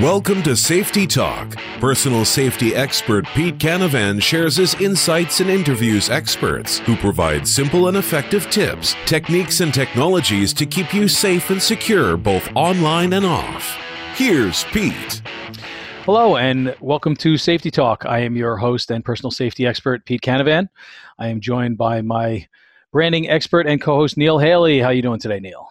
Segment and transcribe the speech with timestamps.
[0.00, 1.54] Welcome to Safety Talk.
[1.78, 7.98] Personal safety expert Pete Canavan shares his insights and interviews experts who provide simple and
[7.98, 13.76] effective tips, techniques, and technologies to keep you safe and secure both online and off.
[14.14, 15.20] Here's Pete.
[16.06, 18.06] Hello, and welcome to Safety Talk.
[18.06, 20.70] I am your host and personal safety expert, Pete Canavan.
[21.18, 22.48] I am joined by my
[22.92, 24.80] branding expert and co-host Neil Haley.
[24.80, 25.68] How are you doing today, Neil?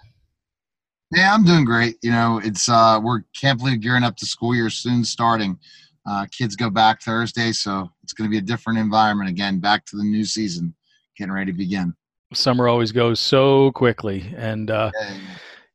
[1.11, 1.97] Yeah, I'm doing great.
[2.01, 5.59] You know, it's uh we're can't believe gearing up to school year soon starting.
[6.05, 9.59] Uh, kids go back Thursday, so it's going to be a different environment again.
[9.59, 10.73] Back to the new season,
[11.15, 11.93] getting ready to begin.
[12.33, 15.19] Summer always goes so quickly, and uh, yeah, yeah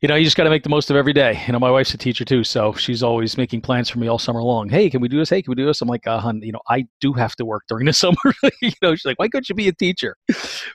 [0.03, 1.43] you know, you just got to make the most of every day.
[1.47, 4.19] You know, my wife's a teacher too, so she's always making plans for me all
[4.19, 4.69] summer long.
[4.69, 5.31] Hey, can we do this?
[5.31, 5.81] Hey, can we do this?
[5.81, 8.17] I'm like, uh, hun, you know, I do have to work during the summer.
[8.61, 10.17] you know, she's like, why couldn't you be a teacher?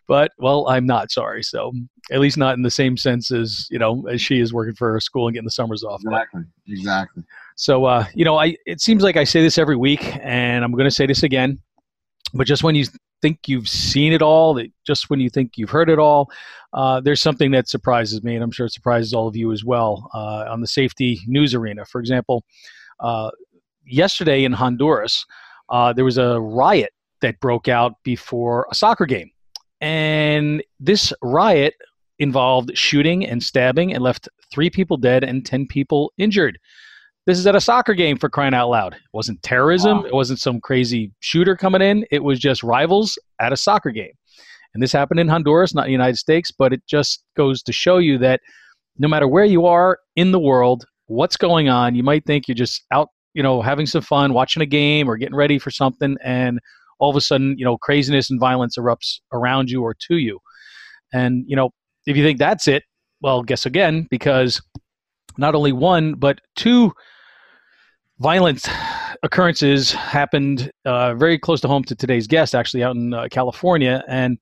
[0.08, 1.44] But well, I'm not sorry.
[1.44, 1.72] So
[2.12, 4.96] at least not in the same sense as you know as she is working for
[4.96, 6.02] a school and getting the summers off.
[6.04, 6.42] Exactly.
[6.66, 7.24] But, exactly.
[7.56, 10.72] So uh, you know, I it seems like I say this every week, and I'm
[10.72, 11.60] going to say this again.
[12.34, 12.85] But just when you
[13.21, 16.29] think you've seen it all, just when you think you've heard it all,
[16.73, 19.63] uh, there's something that surprises me, and I'm sure it surprises all of you as
[19.63, 21.85] well uh, on the safety news arena.
[21.85, 22.43] For example,
[22.99, 23.32] uh,
[23.85, 25.26] yesterday in Honduras,
[25.70, 29.29] uh, there was a riot that broke out before a soccer game.
[29.79, 31.76] And this riot
[32.20, 36.60] involved shooting and stabbing and left three people dead and 10 people injured.
[37.27, 38.94] This is at a soccer game for crying out loud.
[38.94, 40.00] It wasn't terrorism.
[40.00, 40.05] Wow.
[40.05, 42.05] It wasn't some crazy shooter coming in.
[42.12, 44.13] It was just rivals at a soccer game.
[44.74, 47.98] And this happened in Honduras, not the United States, but it just goes to show
[47.98, 48.41] you that
[48.98, 52.55] no matter where you are in the world, what's going on, you might think you're
[52.55, 56.18] just out, you know, having some fun, watching a game or getting ready for something,
[56.24, 56.60] and
[57.00, 60.40] all of a sudden, you know, craziness and violence erupts around you or to you.
[61.13, 61.72] And, you know,
[62.06, 62.84] if you think that's it,
[63.22, 64.62] well, guess again, because
[65.38, 66.91] not only one, but two
[68.19, 68.68] violent
[69.24, 74.03] occurrences happened uh, very close to home to today's guest, actually out in uh, California.
[74.07, 74.38] And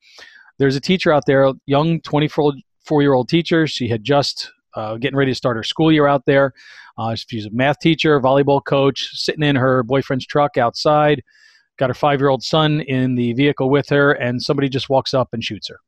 [0.58, 2.53] there's a teacher out there, a young 24
[3.02, 3.68] year old teacher.
[3.68, 6.53] She had just uh, getting ready to start her school year out there.
[6.97, 11.24] Uh, she's a math teacher, volleyball coach, sitting in her boyfriend's truck outside.
[11.78, 15.14] Got her five year old son in the vehicle with her, and somebody just walks
[15.14, 15.80] up and shoots her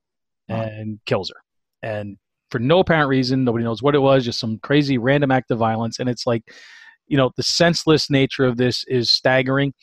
[0.48, 1.42] and kills her.
[1.88, 2.18] And
[2.52, 5.58] for no apparent reason, nobody knows what it was, just some crazy random act of
[5.58, 6.00] violence.
[6.00, 6.44] And it's like,
[7.12, 9.74] you know the senseless nature of this is staggering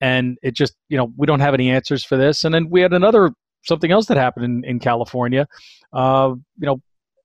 [0.00, 2.82] and it just you know we don't have any answers for this and then we
[2.82, 3.30] had another
[3.62, 5.48] something else that happened in, in california
[5.94, 6.80] uh, you know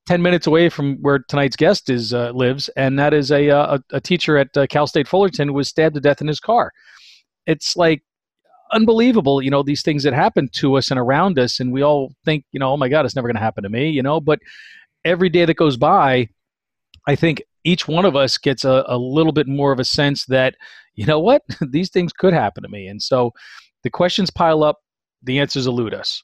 [0.06, 3.76] 10 minutes away from where tonight's guest is uh, lives and that is a, uh,
[3.76, 6.72] a, a teacher at uh, cal state fullerton was stabbed to death in his car
[7.46, 8.02] it's like
[8.72, 12.12] unbelievable you know these things that happen to us and around us and we all
[12.24, 14.20] think you know oh my god it's never going to happen to me you know
[14.20, 14.38] but
[15.04, 16.28] every day that goes by
[17.06, 20.24] i think each one of us gets a, a little bit more of a sense
[20.26, 20.54] that,
[20.94, 22.86] you know what, these things could happen to me.
[22.86, 23.32] And so
[23.82, 24.78] the questions pile up,
[25.22, 26.22] the answers elude us.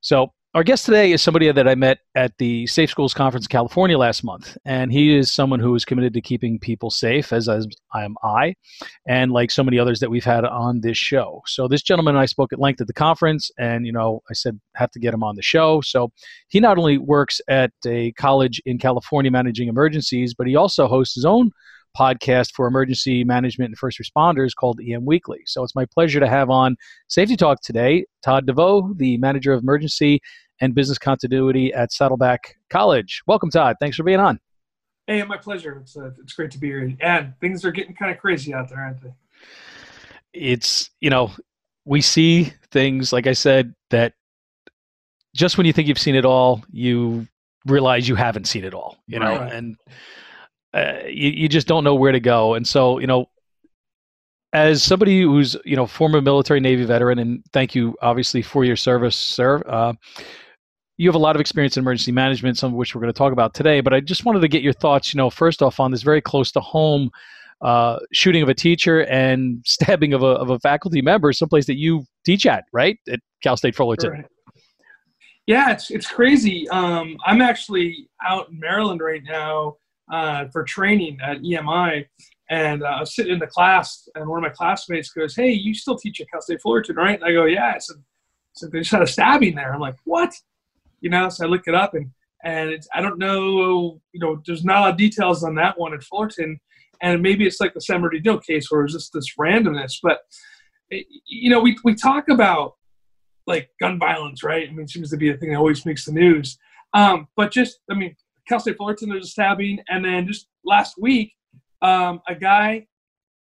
[0.00, 3.50] So our guest today is somebody that I met at the Safe Schools Conference in
[3.50, 7.48] California last month, and he is someone who is committed to keeping people safe, as,
[7.48, 8.54] I am I,
[9.06, 11.42] and like so many others that we've had on this show.
[11.46, 14.32] So this gentleman and I spoke at length at the conference, and you know I
[14.32, 15.82] said have to get him on the show.
[15.82, 16.12] So
[16.48, 21.14] he not only works at a college in California managing emergencies, but he also hosts
[21.14, 21.50] his own
[21.96, 25.40] podcast for emergency management and first responders called EM Weekly.
[25.46, 26.76] So it's my pleasure to have on
[27.08, 30.20] Safety Talk today Todd DeVoe, the manager of emergency
[30.60, 33.22] and business continuity at Saddleback College.
[33.26, 33.76] Welcome, Todd.
[33.80, 34.40] Thanks for being on.
[35.06, 35.78] Hey, my pleasure.
[35.80, 36.94] It's uh, it's great to be here.
[37.00, 39.12] And things are getting kind of crazy out there, aren't they?
[40.34, 41.32] It's you know
[41.84, 44.12] we see things like I said that
[45.34, 47.26] just when you think you've seen it all, you
[47.66, 48.98] realize you haven't seen it all.
[49.06, 49.52] You know, right.
[49.52, 49.76] and
[50.74, 52.54] uh, you, you just don't know where to go.
[52.54, 53.26] And so, you know,
[54.52, 58.76] as somebody who's you know former military Navy veteran, and thank you obviously for your
[58.76, 59.62] service, sir.
[59.66, 59.92] Uh,
[60.96, 63.16] you have a lot of experience in emergency management, some of which we're going to
[63.16, 63.80] talk about today.
[63.80, 65.12] But I just wanted to get your thoughts.
[65.12, 67.10] You know, first off, on this very close to home
[67.60, 71.76] uh, shooting of a teacher and stabbing of a of a faculty member, someplace that
[71.76, 74.24] you teach at, right, at Cal State Fullerton.
[75.46, 76.68] Yeah, it's it's crazy.
[76.68, 79.76] Um, I'm actually out in Maryland right now
[80.10, 82.06] uh, for training at EMI.
[82.50, 85.50] And uh, I was sitting in the class, and one of my classmates goes, "Hey,
[85.50, 88.78] you still teach at Cal State Fullerton, right?" And I go, "Yeah." I "So they
[88.78, 90.32] just had a stabbing there." I'm like, "What?"
[91.00, 91.28] You know.
[91.28, 92.10] So I look it up, and
[92.42, 94.00] and I don't know.
[94.12, 96.58] You know, there's not a lot of details on that one at Fullerton,
[97.02, 99.98] and maybe it's like the San Bernardino case where it's just this randomness.
[100.02, 100.20] But
[100.90, 102.76] you know, we we talk about
[103.46, 104.68] like gun violence, right?
[104.68, 106.58] I mean, it seems to be a thing that always makes the news.
[106.94, 108.14] Um, but just, I mean,
[108.48, 111.34] Cal State Fullerton, there's a stabbing, and then just last week,
[111.82, 112.86] um, a guy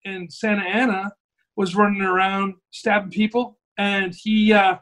[0.04, 1.12] in Santa Ana
[1.56, 4.78] was running around stabbing people, and he uh,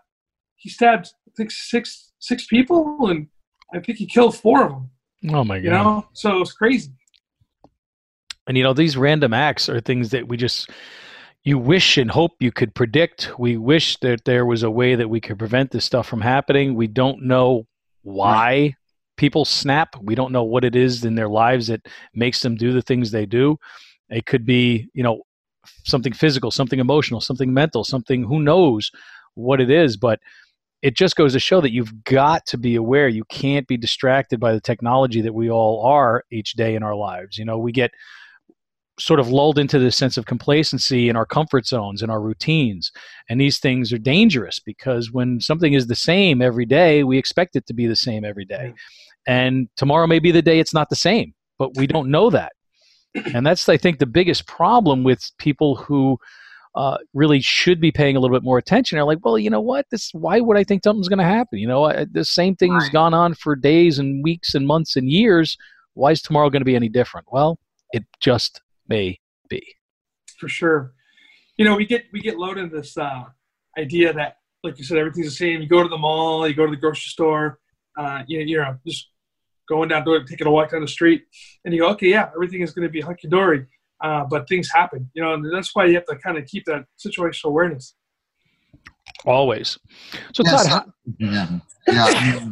[0.56, 3.28] he stabbed I think six six people, and
[3.74, 4.90] I think he killed four of them.
[5.34, 5.64] Oh my god!
[5.64, 6.92] You know, so it's crazy.
[8.48, 10.70] And you know, these random acts are things that we just
[11.44, 13.32] you wish and hope you could predict.
[13.38, 16.76] We wish that there was a way that we could prevent this stuff from happening.
[16.76, 17.68] We don't know
[18.04, 18.76] why right.
[19.18, 19.96] People snap.
[20.02, 23.12] We don't know what it is in their lives that makes them do the things
[23.12, 23.58] they do.
[24.10, 25.24] It could be, you know,
[25.84, 28.92] something physical, something emotional, something mental, something who knows
[29.36, 30.20] what it is, but
[30.82, 33.08] it just goes to show that you've got to be aware.
[33.08, 36.96] You can't be distracted by the technology that we all are each day in our
[36.96, 37.38] lives.
[37.38, 37.92] You know, we get
[39.00, 42.92] sort of lulled into this sense of complacency in our comfort zones and our routines.
[43.30, 47.56] And these things are dangerous because when something is the same every day, we expect
[47.56, 48.74] it to be the same every day.
[49.28, 52.54] And tomorrow may be the day it's not the same, but we don't know that.
[53.34, 56.18] And that's, I think, the biggest problem with people who
[56.76, 59.00] uh, really should be paying a little bit more attention.
[59.00, 59.88] Are like, well, you know what?
[59.90, 61.58] This why would I think something's going to happen?
[61.58, 62.94] You know, I, the same thing's right.
[62.94, 65.58] gone on for days and weeks and months and years.
[65.96, 67.28] Why is tomorrow going to be any different?
[67.32, 67.58] Well,
[67.92, 69.20] it just may
[69.50, 69.62] be.
[70.40, 70.94] For sure.
[71.58, 73.24] You know, we get we get loaded in this uh,
[73.78, 75.62] idea that, like you said, everything's the same.
[75.62, 77.60] You go to the mall, you go to the grocery store,
[77.98, 79.08] uh, you, you know, just
[79.68, 81.24] going down, doing, taking a walk down the street,
[81.66, 83.66] and you go, okay, yeah, everything is going to be hunky dory.
[84.00, 86.64] Uh, but things happen, you know, and that's why you have to kind of keep
[86.66, 87.96] that situational awareness.
[89.26, 89.80] Always.
[90.34, 92.50] So, yes, Todd, how- yeah, yeah,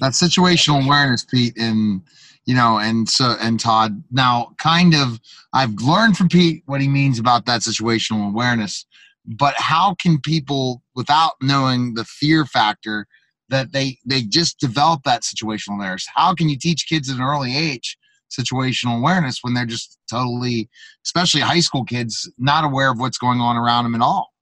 [0.00, 2.02] that situational awareness, Pete, and
[2.44, 4.02] you know, and so and Todd.
[4.10, 5.20] Now, kind of,
[5.52, 8.86] I've learned from Pete what he means about that situational awareness.
[9.24, 13.06] But how can people, without knowing the fear factor,
[13.50, 16.06] that they they just develop that situational awareness?
[16.14, 17.96] How can you teach kids at an early age
[18.30, 20.68] situational awareness when they're just totally,
[21.04, 24.32] especially high school kids, not aware of what's going on around them at all?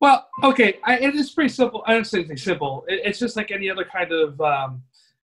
[0.00, 1.82] Well, okay, I, it is pretty simple.
[1.86, 2.84] I don't say anything simple.
[2.86, 4.82] It, it's just like any other kind of um,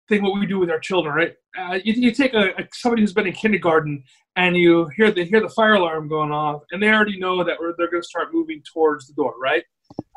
[0.08, 1.34] thing what we do with our children, right?
[1.58, 4.04] Uh, you, you take a, a, somebody who's been in kindergarten
[4.36, 7.58] and you hear the hear the fire alarm going off, and they already know that
[7.78, 9.64] they're going to start moving towards the door, right?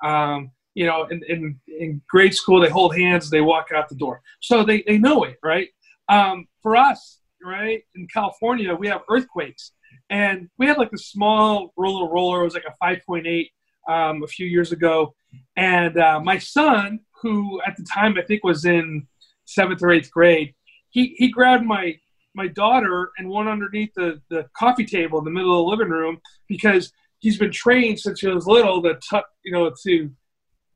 [0.04, 3.94] Um, you know, in, in, in grade school, they hold hands, they walk out the
[3.94, 5.68] door, so they, they know it, right?
[6.08, 9.72] Um, for us, right in California, we have earthquakes,
[10.10, 12.42] and we had like a small roller roller.
[12.42, 13.50] It was like a 5.8
[13.88, 15.14] um, a few years ago,
[15.56, 19.06] and uh, my son, who at the time I think was in
[19.44, 20.54] seventh or eighth grade,
[20.90, 21.98] he, he grabbed my
[22.34, 25.92] my daughter and one underneath the, the coffee table in the middle of the living
[25.92, 26.18] room
[26.48, 30.10] because he's been trained since he was little to tuck, you know, to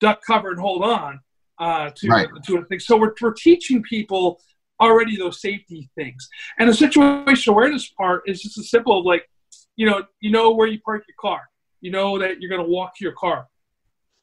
[0.00, 1.18] duck cover and hold on
[1.58, 2.28] uh, to right.
[2.46, 2.78] to a thing.
[2.78, 4.40] So we're, we're teaching people
[4.80, 6.28] already those safety things.
[6.58, 9.28] And the situational awareness part is just as simple like,
[9.76, 11.48] you know, you know where you park your car.
[11.80, 13.46] You know that you're going to walk to your car.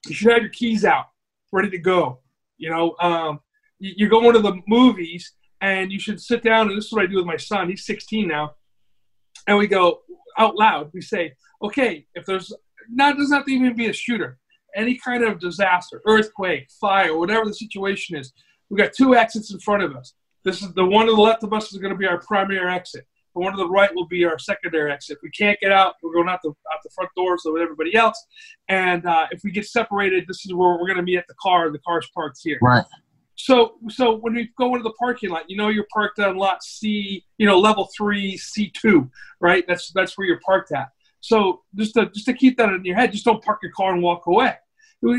[0.08, 1.06] You should have your keys out,
[1.52, 2.20] ready to go.
[2.58, 3.40] You know, um,
[3.80, 7.08] you're going to the movies and you should sit down and this is what i
[7.08, 8.52] do with my son he's 16 now
[9.48, 10.02] and we go
[10.38, 12.54] out loud we say okay if there's
[12.90, 14.38] not doesn't even be a shooter
[14.76, 18.34] any kind of disaster earthquake fire whatever the situation is
[18.70, 20.14] we got two exits in front of us
[20.44, 22.72] this is the one to the left of us is going to be our primary
[22.72, 23.06] exit
[23.36, 25.18] the one to the right will be our secondary exit.
[25.18, 27.94] If we can't get out, we're going out the out the front doors with everybody
[27.94, 28.26] else.
[28.70, 31.36] And uh, if we get separated, this is where we're going to be at the
[31.42, 31.70] car.
[31.70, 32.58] The car's parked here.
[32.62, 32.86] Right.
[33.36, 36.64] So, so when we go into the parking lot, you know you're parked on lot
[36.64, 39.10] C, you know level three, C two,
[39.42, 39.66] right?
[39.68, 40.90] That's that's where you're parked at.
[41.20, 43.94] So just to just to keep that in your head, just don't park your car
[43.94, 44.56] and walk away.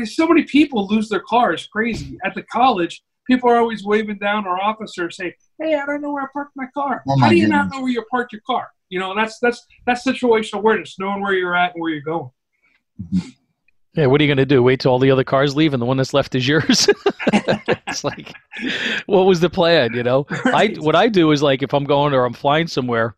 [0.05, 2.17] So many people lose their cars, crazy.
[2.25, 6.11] At the college, people are always waving down our officer, saying, "Hey, I don't know
[6.11, 7.03] where I parked my car.
[7.07, 7.69] Oh my How do you goodness.
[7.69, 11.21] not know where you parked your car?" You know, that's that's that's situational awareness, knowing
[11.21, 12.31] where you're at and where you're going.
[13.01, 13.29] Mm-hmm.
[13.97, 14.61] Yeah, what are you going to do?
[14.61, 16.87] Wait till all the other cars leave and the one that's left is yours?
[17.33, 18.31] it's like,
[19.07, 19.95] what was the plan?
[19.95, 20.77] You know, right.
[20.77, 23.15] I what I do is like if I'm going or I'm flying somewhere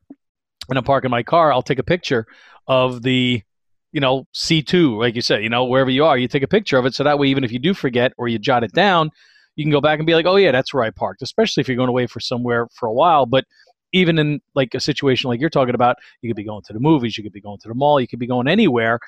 [0.69, 2.25] and I'm parking my car, I'll take a picture
[2.65, 3.43] of the,
[3.91, 6.77] you know, C2, like you said, you know, wherever you are, you take a picture
[6.77, 6.93] of it.
[6.93, 9.11] So that way, even if you do forget or you jot it down,
[9.57, 11.21] you can go back and be like, oh yeah, that's where I parked.
[11.21, 13.43] Especially if you're going away for somewhere for a while, but
[13.91, 16.79] even in like a situation like you're talking about, you could be going to the
[16.79, 18.99] movies, you could be going to the mall, you could be going anywhere,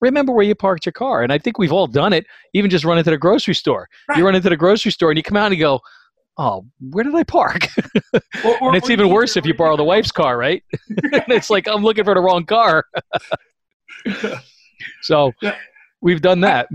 [0.00, 1.22] remember where you parked your car.
[1.22, 3.88] And I think we've all done it, even just run into the grocery store.
[4.08, 4.18] Right.
[4.18, 5.80] You run into the grocery store and you come out and you go,
[6.38, 7.68] oh, where did I park?
[8.14, 10.62] Or, or, and it's even worse if you borrow the wife's car, right?
[10.88, 12.84] and it's like, I'm looking for the wrong car.
[15.02, 15.56] so yeah.
[16.00, 16.68] we've done that.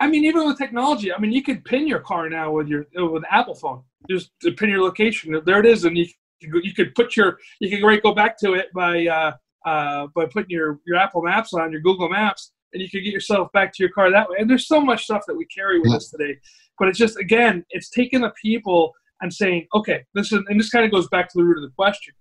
[0.00, 2.68] I, I, mean, even with technology, I mean, you can pin your car now with
[2.68, 3.82] your with Apple phone.
[4.10, 5.40] Just pin your location.
[5.46, 6.06] There it is, and you
[6.40, 9.32] You could put your you can right go back to it by uh,
[9.64, 13.12] uh, by putting your your Apple Maps on your Google Maps, and you can get
[13.12, 14.36] yourself back to your car that way.
[14.38, 16.38] And there's so much stuff that we carry with us today,
[16.78, 20.70] but it's just again, it's taking the people and saying, okay, this is and this
[20.70, 22.12] kind of goes back to the root of the question,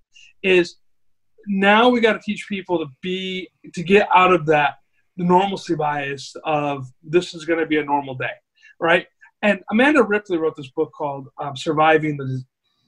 [0.43, 0.77] is
[1.47, 4.75] now we got to teach people to be to get out of that
[5.17, 8.31] the normalcy bias of this is going to be a normal day,
[8.79, 9.05] right?
[9.41, 12.43] And Amanda Ripley wrote this book called um, "Surviving the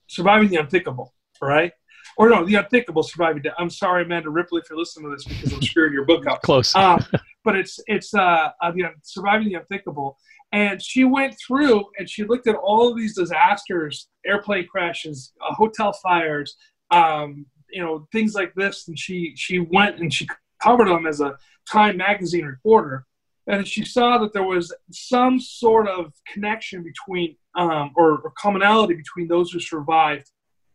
[0.08, 1.72] Surviving the Unthinkable," right?
[2.18, 3.42] Or no, the unthinkable surviving.
[3.42, 3.52] Day.
[3.58, 6.42] I'm sorry, Amanda Ripley, if you're listening to this because I'm screwing your book up.
[6.44, 6.74] Close.
[6.76, 7.06] Um,
[7.46, 10.18] but it's it's uh, uh, the surviving the unthinkable,
[10.52, 15.54] and she went through and she looked at all of these disasters, airplane crashes, uh,
[15.54, 16.58] hotel fires,
[16.92, 20.28] um, you know, things like this, and she she went and she
[20.62, 21.38] covered them as a
[21.72, 23.06] Time magazine reporter,
[23.48, 28.94] and she saw that there was some sort of connection between um, or, or, commonality
[28.94, 30.30] between those who survived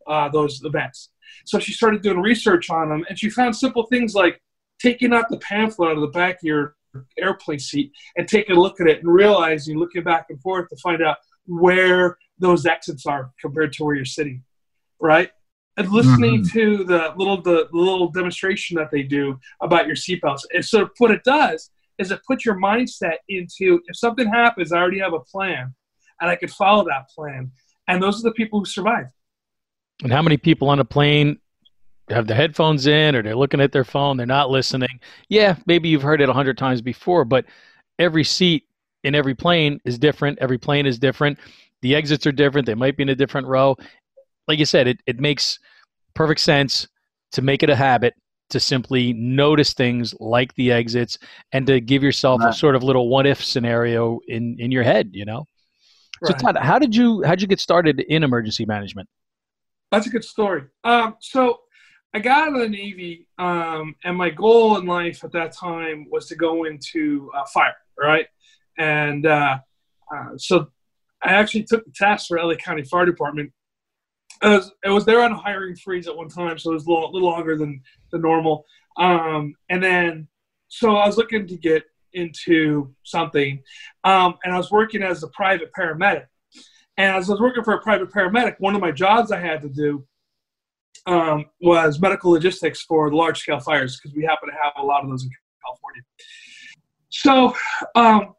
[0.08, 1.10] uh, those events.
[1.44, 4.40] So she started doing research on them, and she found simple things like
[4.80, 6.74] taking out the pamphlet out of the back of your
[7.18, 10.76] airplane seat and taking a look at it and realizing, looking back and forth to
[10.76, 14.42] find out where those exits are compared to where you're sitting,
[15.00, 15.30] right?
[15.76, 16.58] And listening mm-hmm.
[16.58, 20.42] to the little the, little demonstration that they do about your seatbelts.
[20.52, 24.78] And so what it does is it puts your mindset into if something happens, I
[24.78, 25.74] already have a plan,
[26.20, 27.52] and I can follow that plan.
[27.88, 29.06] And those are the people who survive.
[30.02, 31.38] And how many people on a plane
[32.10, 35.00] have the headphones in or they're looking at their phone, they're not listening?
[35.28, 37.44] Yeah, maybe you've heard it a hundred times before, but
[37.98, 38.66] every seat
[39.04, 40.38] in every plane is different.
[40.40, 41.38] Every plane is different.
[41.82, 42.66] The exits are different.
[42.66, 43.76] They might be in a different row.
[44.48, 45.58] Like you said, it, it makes
[46.14, 46.88] perfect sense
[47.32, 48.14] to make it a habit
[48.50, 51.18] to simply notice things like the exits
[51.52, 52.50] and to give yourself right.
[52.50, 55.46] a sort of little what if scenario in in your head you know
[56.24, 59.08] so Todd, how did you how did you get started in emergency management
[59.90, 61.60] that's a good story um, so
[62.14, 66.06] i got out of the navy um, and my goal in life at that time
[66.10, 68.26] was to go into uh, fire right
[68.78, 69.58] and uh,
[70.14, 70.68] uh, so
[71.22, 73.52] i actually took the test for la county fire department
[74.42, 76.90] it was, was there on a hiring freeze at one time, so it was a
[76.90, 78.64] little, little longer than the normal.
[78.96, 80.28] Um, and then,
[80.68, 83.62] so I was looking to get into something,
[84.04, 86.26] um, and I was working as a private paramedic.
[86.96, 89.62] And as I was working for a private paramedic, one of my jobs I had
[89.62, 90.06] to do
[91.06, 95.02] um, was medical logistics for large scale fires because we happen to have a lot
[95.02, 95.30] of those in
[95.64, 96.02] California.
[97.08, 97.54] So
[97.94, 98.34] um,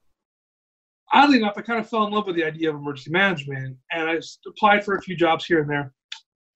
[1.11, 4.09] oddly enough, I kind of fell in love with the idea of emergency management, and
[4.09, 5.93] I applied for a few jobs here and there.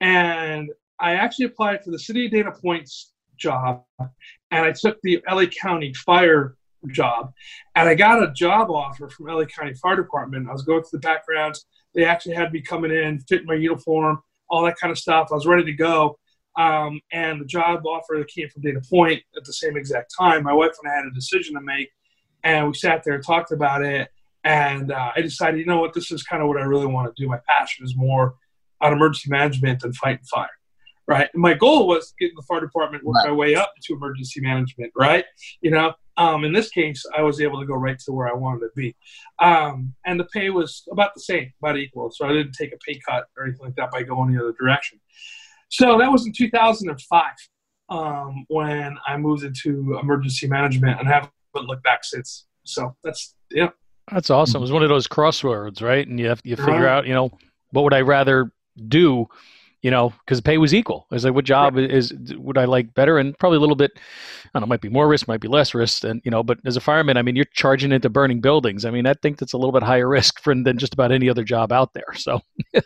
[0.02, 5.22] And I actually applied for the City of Dana Point's job, and I took the
[5.30, 6.56] LA County Fire
[6.92, 7.34] job,
[7.76, 10.48] and I got a job offer from LA County Fire Department.
[10.48, 11.66] I was going through the backgrounds.
[11.94, 15.30] They actually had me coming in, fit my uniform, all that kind of stuff.
[15.32, 16.18] I was ready to go.
[16.58, 20.44] Um, and the job offer that came from Dana Point at the same exact time.
[20.44, 21.90] My wife and I had a decision to make,
[22.44, 24.10] and we sat there and talked about it.
[24.44, 27.14] And uh, I decided, you know what, this is kind of what I really want
[27.14, 27.28] to do.
[27.28, 28.36] My passion is more
[28.80, 30.48] on emergency management than fighting fire,
[31.08, 31.28] right?
[31.34, 33.30] And my goal was get in the fire department, work right.
[33.30, 35.26] my way up to emergency management, right?
[35.62, 38.34] You know, um, in this case, I was able to go right to where I
[38.34, 38.96] wanted to be.
[39.40, 42.12] Um, and the pay was about the same, about equal.
[42.12, 44.54] So I didn't take a pay cut or anything like that by going the other
[44.54, 45.00] direction.
[45.70, 47.24] So that was in 2005
[47.90, 52.46] um, when I moved into emergency management and haven't looked back since.
[52.64, 53.70] So that's, yeah.
[54.12, 54.60] That's awesome.
[54.60, 56.08] It was one of those crossroads, right?
[56.08, 57.32] And you have you figure out, you know,
[57.72, 58.52] what would I rather
[58.88, 59.28] do,
[59.86, 61.06] you know, because pay was equal.
[61.12, 61.92] I was like, what job right.
[61.92, 63.20] is would I like better?
[63.20, 65.76] And probably a little bit, I don't know, might be more risk, might be less
[65.76, 66.42] risk, and you know.
[66.42, 68.84] But as a fireman, I mean, you're charging into burning buildings.
[68.84, 71.30] I mean, I think that's a little bit higher risk for than just about any
[71.30, 72.16] other job out there.
[72.16, 72.40] So,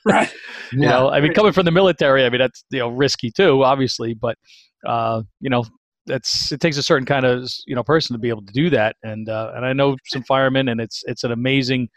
[0.03, 0.29] right,
[0.73, 0.89] you yeah.
[0.89, 4.13] know, I mean, coming from the military, I mean, that's you know risky too, obviously,
[4.13, 4.37] but
[4.85, 5.63] uh, you know,
[6.05, 8.69] that's it takes a certain kind of you know person to be able to do
[8.71, 11.87] that and uh, and I know some firemen and it's it's an amazing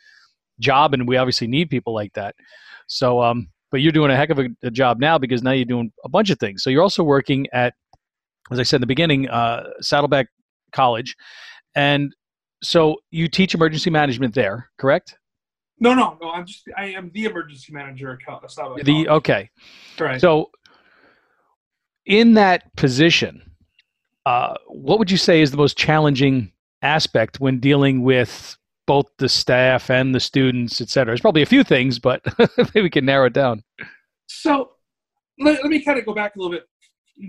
[0.61, 2.37] job and we obviously need people like that
[2.87, 5.65] so um but you're doing a heck of a, a job now because now you're
[5.65, 6.63] doing a bunch of things.
[6.63, 7.75] So you're also working at
[8.53, 10.29] as I said in the beginning uh, Saddleback
[10.73, 11.17] College.
[11.75, 12.15] And
[12.63, 15.17] so you teach emergency management there correct?
[15.81, 19.51] No no no I'm just I am the emergency manager at Saddleback the okay.
[19.99, 20.21] Right.
[20.21, 20.51] So
[22.07, 23.43] in that position
[24.27, 26.53] uh, what would you say is the most challenging
[26.83, 31.13] aspect when dealing with both the staff and the students, et cetera?
[31.13, 32.23] There's probably a few things, but
[32.57, 33.63] maybe we can narrow it down.
[34.27, 34.73] So
[35.39, 36.65] let, let me kind of go back a little bit,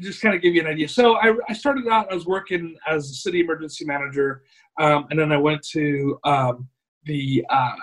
[0.01, 0.87] just kind of give you an idea.
[0.87, 4.43] So I, I started out, I was working as a city emergency manager,
[4.79, 6.67] um, and then I went to um,
[7.05, 7.75] the uh,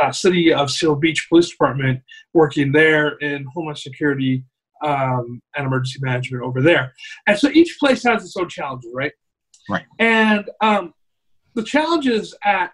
[0.00, 2.00] uh, city of Seal Beach Police Department,
[2.32, 4.44] working there in Homeland Security
[4.84, 6.92] um, and emergency management over there.
[7.26, 9.12] And so each place has its own challenges, right?
[9.68, 9.84] Right.
[9.98, 10.94] And um,
[11.54, 12.72] the challenges at,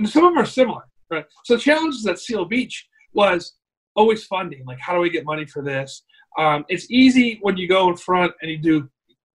[0.00, 1.26] and some of them are similar, right?
[1.44, 3.54] So the challenges at Seal Beach was
[3.94, 4.64] always funding.
[4.64, 6.02] Like, how do we get money for this?
[6.38, 8.88] Um, it's easy when you go in front and you do,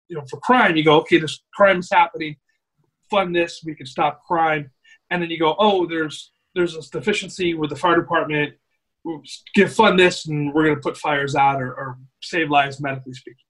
[0.07, 2.36] you know, for crime, you go, okay, this crime is happening,
[3.10, 4.72] fund this, we can stop crime.
[5.12, 8.53] And then you go, oh, there's there's a deficiency with the fire department,
[9.53, 13.13] give fund this, and we're going to put fires out or, or save lives, medically
[13.13, 13.43] speaking.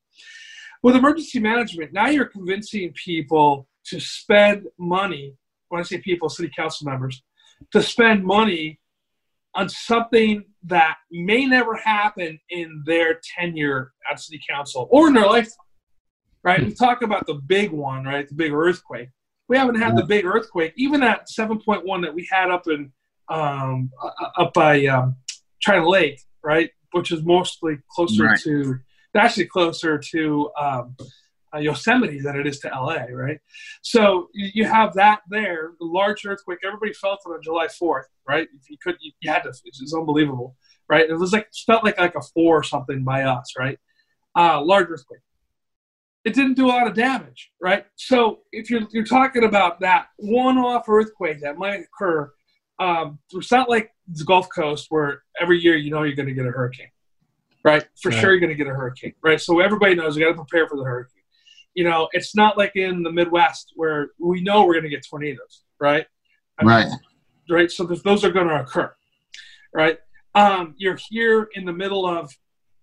[0.81, 5.35] With emergency management, now you're convincing people to spend money.
[5.69, 7.23] When I say people, city council members,
[7.71, 8.79] to spend money
[9.55, 15.25] on something that may never happen in their tenure at city council or in their
[15.25, 15.53] lifetime.
[16.43, 16.63] Right?
[16.63, 18.27] We talk about the big one, right?
[18.27, 19.09] The big earthquake.
[19.47, 20.73] We haven't had the big earthquake.
[20.75, 22.91] Even that 7.1 that we had up in
[23.29, 23.89] um,
[24.37, 25.15] up by um,
[25.59, 28.39] China Lake, right, which is mostly closer right.
[28.41, 28.75] to
[29.15, 30.95] actually closer to um,
[31.55, 33.39] uh, Yosemite than it is to LA, right?
[33.81, 36.59] So you, have that there, the large earthquake.
[36.65, 38.47] Everybody felt it on July 4th, right?
[38.59, 39.49] If You could, you, you had to.
[39.49, 40.55] It's, unbelievable,
[40.89, 41.09] right?
[41.09, 43.77] It was like it felt like like a four or something by us, right?
[44.35, 45.21] Uh, large earthquake.
[46.25, 47.85] It didn't do a lot of damage, right?
[47.95, 52.31] So if you're you're talking about that one-off earthquake that might occur,
[52.79, 56.33] um, it's not like the Gulf Coast where every year you know you're going to
[56.33, 56.89] get a hurricane,
[57.63, 57.85] right?
[58.01, 58.19] For right.
[58.19, 59.39] sure you're going to get a hurricane, right?
[59.39, 61.14] So everybody knows you got to prepare for the hurricane
[61.75, 65.05] you know, it's not like in the Midwest where we know we're going to get
[65.07, 66.05] tornadoes, right?
[66.57, 66.91] I mean, right.
[67.49, 67.71] Right.
[67.71, 68.91] So those are going to occur,
[69.73, 69.99] right?
[70.33, 72.31] Um, you're here in the middle of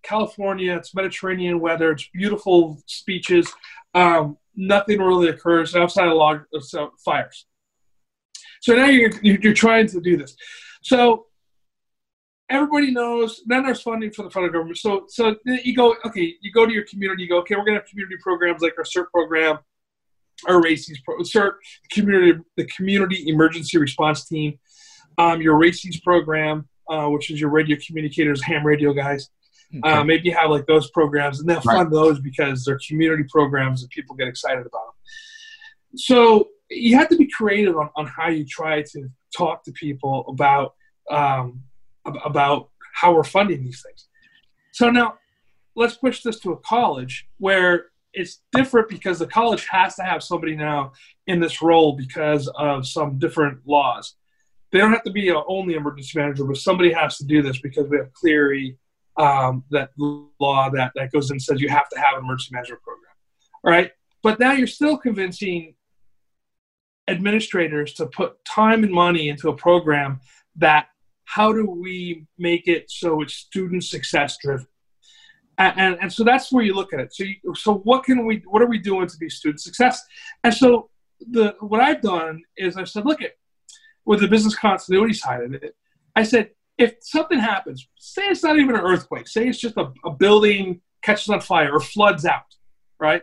[0.02, 0.76] California.
[0.76, 1.92] It's Mediterranean weather.
[1.92, 3.52] It's beautiful speeches.
[3.94, 7.46] Um, nothing really occurs outside of log uh, fires.
[8.60, 10.36] So now you're you're trying to do this.
[10.82, 11.26] So
[12.52, 16.52] everybody knows then there's funding for the federal government so so you go okay you
[16.52, 18.84] go to your community you go okay we're going to have community programs like our
[18.84, 19.58] cert program
[20.46, 21.54] our races pro cert
[21.90, 24.58] community the community emergency response team
[25.18, 29.30] um, your races program uh, which is your radio communicators ham radio guys
[29.74, 29.90] okay.
[29.90, 31.78] uh, maybe you have like those programs and they'll right.
[31.78, 37.08] fund those because they're community programs and people get excited about them so you have
[37.08, 40.74] to be creative on, on how you try to talk to people about
[41.10, 41.62] um,
[42.04, 44.08] about how we're funding these things.
[44.72, 45.18] So now
[45.74, 50.22] let's push this to a college where it's different because the college has to have
[50.22, 50.92] somebody now
[51.26, 54.16] in this role because of some different laws.
[54.70, 57.58] They don't have to be a, only emergency manager, but somebody has to do this
[57.60, 58.76] because we have Clery,
[59.18, 62.50] um, that law that, that goes in and says you have to have an emergency
[62.52, 63.12] management program.
[63.64, 63.92] All right.
[64.22, 65.74] But now you're still convincing
[67.08, 70.20] administrators to put time and money into a program
[70.56, 70.86] that
[71.34, 74.66] how do we make it so it's student success driven?
[75.56, 77.14] And, and, and, so that's where you look at it.
[77.14, 80.02] So, you, so what can we, what are we doing to be student success?
[80.44, 80.90] And so
[81.30, 83.32] the, what I've done is I said, look at
[84.04, 85.74] with the business continuity side of it,
[86.16, 89.90] I said, if something happens, say it's not even an earthquake, say it's just a,
[90.04, 92.54] a building catches on fire or floods out,
[92.98, 93.22] right?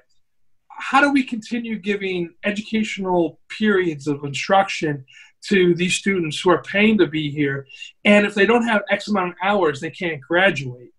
[0.69, 5.05] How do we continue giving educational periods of instruction
[5.47, 7.65] to these students who are paying to be here.
[8.05, 10.91] And if they don't have X amount of hours, they can't graduate.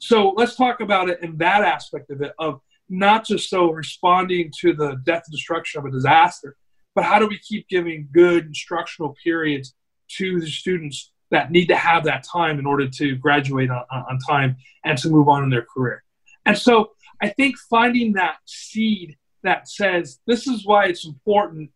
[0.00, 4.52] So let's talk about it in that aspect of it of not just so responding
[4.60, 6.56] to the death and destruction of a disaster,
[6.94, 9.74] but how do we keep giving good instructional periods
[10.16, 14.18] to the students that need to have that time in order to graduate on, on
[14.18, 16.04] time and to move on in their career.
[16.44, 21.70] And so I think finding that seed that says this is why it's important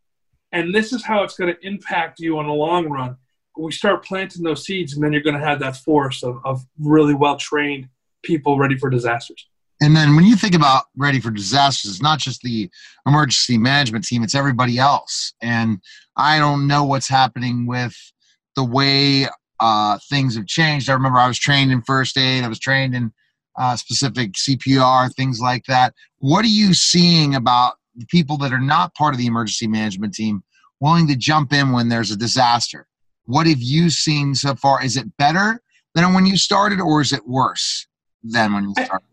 [0.53, 3.17] and this is how it's going to impact you on the long run.
[3.57, 6.65] We start planting those seeds, and then you're going to have that force of, of
[6.79, 7.89] really well trained
[8.23, 9.47] people ready for disasters.
[9.83, 12.71] And then when you think about ready for disasters, it's not just the
[13.07, 15.33] emergency management team, it's everybody else.
[15.41, 15.81] And
[16.17, 17.97] I don't know what's happening with
[18.57, 19.27] the way
[19.59, 20.91] uh, things have changed.
[20.91, 23.13] I remember I was trained in first aid, I was trained in
[23.59, 25.95] uh, specific CPR, things like that.
[26.19, 27.75] What are you seeing about
[28.09, 30.43] people that are not part of the emergency management team
[30.81, 32.87] willing to jump in when there's a disaster.
[33.25, 34.83] What have you seen so far?
[34.83, 35.61] Is it better
[35.95, 37.87] than when you started, or is it worse
[38.23, 39.07] than when you started?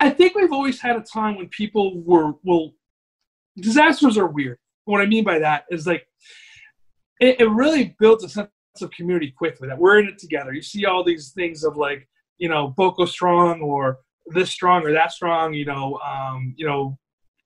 [0.00, 2.74] I, I think we've always had a time when people were will
[3.56, 4.58] disasters are weird.
[4.84, 6.06] What I mean by that is like
[7.20, 8.48] it, it really builds a sense
[8.80, 10.52] of community quickly that we're in it together.
[10.52, 14.92] You see all these things of like you know Boko strong or this strong or
[14.92, 15.54] that strong.
[15.54, 16.98] You know, um, you know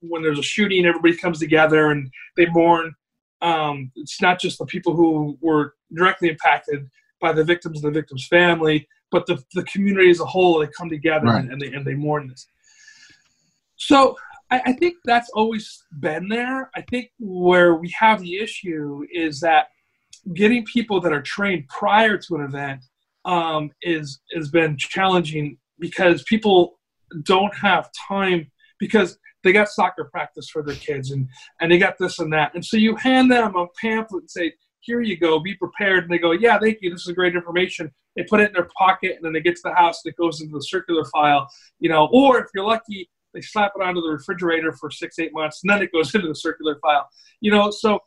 [0.08, 2.94] when there's a shooting, everybody comes together and they mourn.
[3.42, 6.88] Um, it's not just the people who were directly impacted
[7.20, 10.66] by the victims and the victim's family, but the, the community as a whole they
[10.68, 11.40] come together Right.
[11.42, 12.46] and, and they and they mourn this.
[13.76, 14.16] So
[14.50, 16.70] I, I think that's always been there.
[16.74, 19.68] I think where we have the issue is that
[20.34, 22.82] getting people that are trained prior to an event
[23.24, 26.78] um, is has been challenging because people
[27.22, 31.28] don't have time because they got soccer practice for their kids and
[31.60, 32.54] and they got this and that.
[32.54, 36.04] And so you hand them a pamphlet and say here you go be prepared.
[36.04, 37.90] And they go yeah thank you this is great information.
[38.16, 40.16] They put it in their pocket and then they get to the house and it
[40.16, 41.48] goes into the circular file
[41.80, 45.32] you know or if you're lucky they slap it onto the refrigerator for six eight
[45.32, 47.08] months and then it goes into the circular file.
[47.40, 48.00] You know so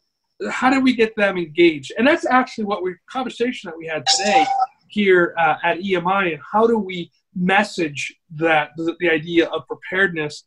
[0.50, 1.92] how do we get them engaged?
[1.98, 4.46] And that's actually what we conversation that we had today
[4.90, 10.46] here uh, at emi and how do we message that the, the idea of preparedness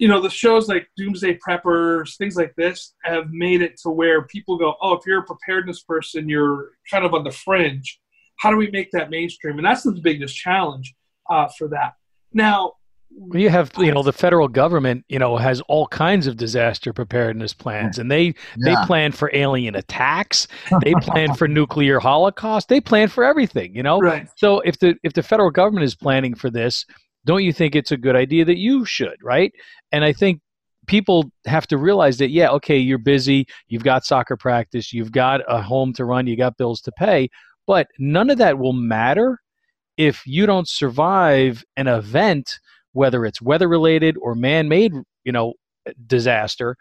[0.00, 4.22] you know the shows like doomsday preppers things like this have made it to where
[4.22, 8.00] people go oh if you're a preparedness person you're kind of on the fringe.
[8.38, 9.58] How do we make that mainstream?
[9.58, 10.94] And that's the biggest challenge
[11.28, 11.94] uh, for that.
[12.32, 12.74] Now
[13.10, 16.92] Well, you have, you know, the federal government, you know, has all kinds of disaster
[16.92, 18.34] preparedness plans, and they
[18.64, 20.48] they plan for alien attacks,
[20.84, 24.00] they plan for nuclear holocaust, they plan for everything, you know.
[24.00, 24.28] right.
[24.36, 26.86] So if the if the federal government is planning for this,
[27.24, 29.52] don't you think it's a good idea that you should, right?
[29.92, 30.40] And I think
[30.86, 35.40] people have to realize that yeah, okay, you're busy, you've got soccer practice, you've got
[35.48, 37.28] a home to run, you got bills to pay,
[37.66, 39.38] but none of that will matter
[39.96, 42.58] if you don't survive an event
[42.92, 44.92] whether it's weather related or man-made,
[45.24, 45.54] you know,
[46.06, 46.76] disaster,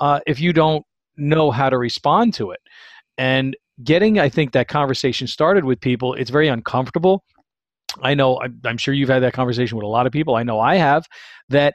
[0.00, 0.84] uh, if you don't
[1.16, 2.60] know how to respond to it.
[3.16, 7.24] And getting, I think, that conversation started with people, it's very uncomfortable.
[8.02, 10.34] I know, I'm, I'm sure you've had that conversation with a lot of people.
[10.36, 11.06] I know I have.
[11.48, 11.74] That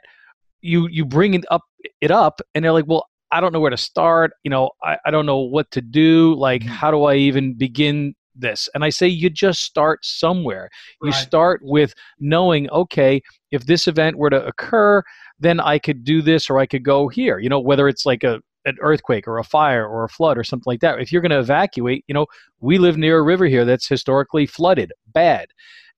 [0.60, 1.62] you you bring it up
[2.00, 4.32] it up, and they're like, "Well, I don't know where to start.
[4.44, 6.34] You know, I, I don't know what to do.
[6.34, 6.68] Like, Mhm.
[6.68, 10.70] how do I even begin this?" And I say, you just start somewhere.
[11.02, 11.14] You Right.
[11.14, 13.20] start with knowing, okay,
[13.50, 15.02] if this event were to occur,
[15.40, 17.38] then I could do this or I could go here.
[17.38, 20.44] You know, whether it's like a an earthquake or a fire or a flood or
[20.44, 21.00] something like that.
[21.00, 22.26] If you're going to evacuate, you know,
[22.60, 25.48] we live near a river here that's historically flooded, bad.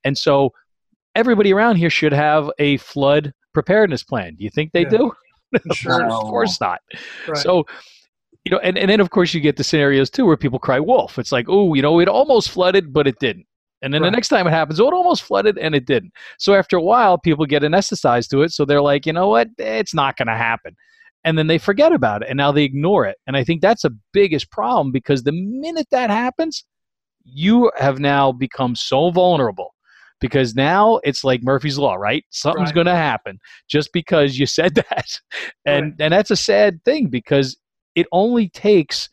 [0.04, 0.50] And so
[1.14, 4.34] everybody around here should have a flood preparedness plan.
[4.36, 4.88] Do you think they Yeah.
[4.90, 5.12] do?
[5.72, 6.04] Sure.
[6.04, 6.80] of course not.
[7.28, 7.36] Right.
[7.38, 7.64] So,
[8.44, 10.80] you know, and, and then of course you get the scenarios too where people cry
[10.80, 11.18] wolf.
[11.18, 13.46] It's like, oh, you know, it almost flooded, but it didn't.
[13.80, 14.08] And then Right.
[14.08, 16.12] the next time it happens, oh, it almost flooded and it didn't.
[16.38, 18.50] So after a while, people get anesthetized to it.
[18.50, 19.48] So they're like, you know what?
[19.60, 20.74] Eh, it's not going to happen.
[21.22, 23.16] And then they forget about it and now they ignore it.
[23.28, 26.64] And I think that's the biggest problem because the minute that happens,
[27.24, 29.73] you have now become so vulnerable
[30.24, 32.24] because now it's like Murphy's Law, right?
[32.30, 32.74] Something's Right.
[32.76, 35.20] going to happen just because you said that.
[35.66, 35.94] And, Right.
[36.00, 37.58] and that's a sad thing because
[37.94, 39.10] it only takes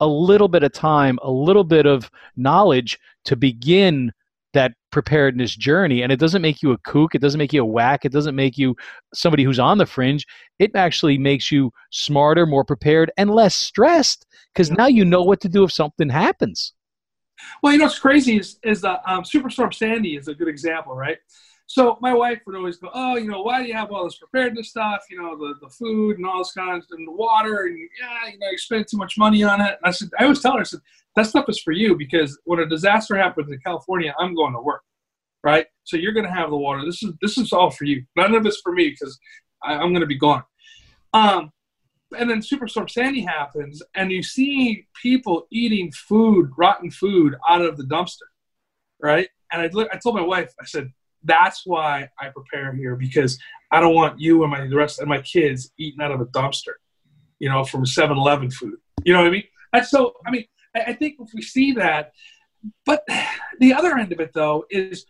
[0.00, 4.10] a little bit of time, a little bit of knowledge to begin
[4.54, 6.02] that preparedness journey.
[6.02, 7.14] And it doesn't make you a kook.
[7.14, 8.04] It doesn't make you a whack.
[8.06, 8.74] It doesn't make you
[9.12, 10.24] somebody who's on the fringe.
[10.58, 14.24] It actually makes you smarter, more prepared, and less stressed
[14.54, 16.72] because now you know what to do if something happens.
[17.62, 20.94] Well, you know what's crazy is is that um, Superstorm Sandy is a good example,
[20.94, 21.18] right?
[21.66, 24.16] So my wife would always go, "Oh, you know, why do you have all this
[24.16, 25.04] preparedness stuff?
[25.10, 28.30] You know, the, the food and all this kind of and the water, and yeah,
[28.32, 30.52] you know, you spend too much money on it." And I said, I always tell
[30.52, 30.80] her, I said,
[31.16, 34.60] "That stuff is for you because when a disaster happens in California, I'm going to
[34.60, 34.82] work,
[35.42, 35.66] right?
[35.84, 36.84] So you're going to have the water.
[36.84, 38.04] This is this is all for you.
[38.14, 39.18] None of it's for me because
[39.62, 40.42] I'm going to be gone."
[41.14, 41.50] Um,
[42.16, 47.76] and then Superstorm Sandy happens, and you see people eating food, rotten food, out of
[47.76, 48.28] the dumpster,
[49.00, 49.28] right?
[49.52, 53.38] And I, I told my wife, I said, "That's why I prepare here because
[53.74, 56.26] I don't want you and my the rest of my kids eating out of a
[56.26, 56.74] dumpster,
[57.40, 58.78] you know, from 7-Eleven food.
[59.04, 59.44] You know what I mean?
[59.72, 60.44] And so, I mean,
[60.76, 62.12] I, I think if we see that,
[62.86, 63.04] but
[63.58, 65.06] the other end of it though is,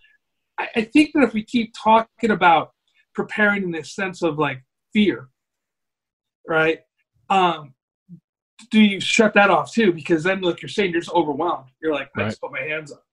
[0.58, 2.72] I, I think that if we keep talking about
[3.14, 4.64] preparing in this sense of like
[4.94, 5.28] fear,
[6.48, 6.80] right?
[7.34, 7.74] Um,
[8.70, 9.92] do you shut that off too?
[9.92, 11.68] Because then, like you're saying, you're just overwhelmed.
[11.82, 13.04] You're like, I just put my hands up.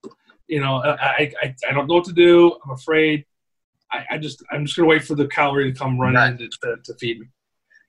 [0.48, 2.58] You know, I, I, I don't know what to do.
[2.64, 3.26] I'm afraid.
[3.92, 6.32] I, I just, I'm just gonna wait for the cavalry to come run Right.
[6.32, 7.28] in to, to, to feed me.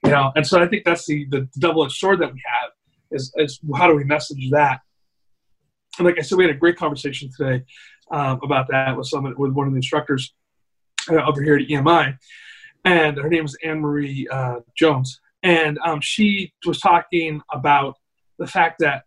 [0.05, 2.71] You know, and so I think that's the the double-edged sword that we have
[3.13, 4.81] is is how do we message that?
[5.99, 7.65] And like I said, we had a great conversation today
[8.11, 10.35] um, about that with some with one of the instructors
[11.11, 12.17] uh, over here at EMI,
[12.85, 17.97] and her name is Anne Marie uh, Jones, and um, she was talking about
[18.39, 19.05] the fact that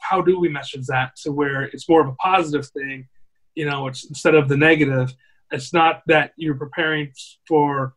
[0.00, 3.08] how do we message that to where it's more of a positive thing,
[3.54, 5.14] you know, it's instead of the negative.
[5.50, 7.12] It's not that you're preparing
[7.46, 7.94] for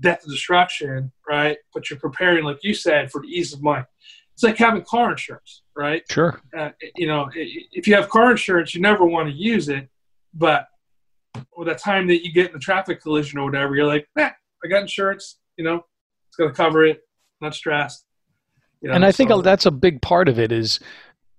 [0.00, 1.58] death and destruction, right?
[1.72, 3.86] But you're preparing, like you said, for the ease of mind.
[4.34, 6.02] It's like having car insurance, right?
[6.10, 6.40] Sure.
[6.56, 9.88] uh, you know, if you have car insurance, you never want to use it,
[10.34, 10.68] but
[11.56, 14.30] with that time that you get in a traffic collision or whatever, you're like, eh,
[14.64, 15.38] I got insurance.
[15.56, 15.84] You know,
[16.28, 17.00] it's going to cover it.
[17.40, 18.04] Not stressed.
[18.80, 19.42] You know, and I think so.
[19.42, 20.80] that's a big part of it is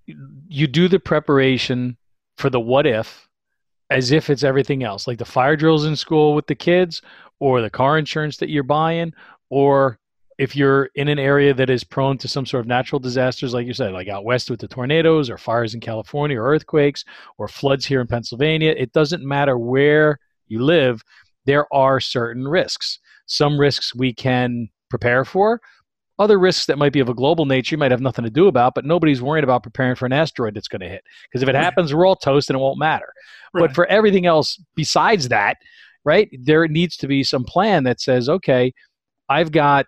[0.05, 1.97] you do the preparation
[2.37, 3.27] for the what if
[3.89, 7.01] as if it's everything else, like the fire drills in school with the kids,
[7.39, 9.13] or the car insurance that you're buying,
[9.49, 9.99] or
[10.37, 13.67] if you're in an area that is prone to some sort of natural disasters, like
[13.67, 17.03] you said, like out west with the tornadoes or fires in California or earthquakes
[17.37, 21.03] or floods here in Pennsylvania, it doesn't matter where you live,
[21.45, 22.99] there are certain risks.
[23.25, 25.61] Some risks we can prepare for,
[26.19, 28.47] other risks that might be of a global nature you might have nothing to do
[28.47, 31.03] about, but nobody's worrying about preparing for an asteroid that's going to hit.
[31.23, 33.11] Because if it happens, we're all toast and it won't matter.
[33.53, 33.61] Right.
[33.61, 35.57] But for everything else besides that,
[36.03, 38.73] right, there needs to be some plan that says, okay,
[39.29, 39.85] I've got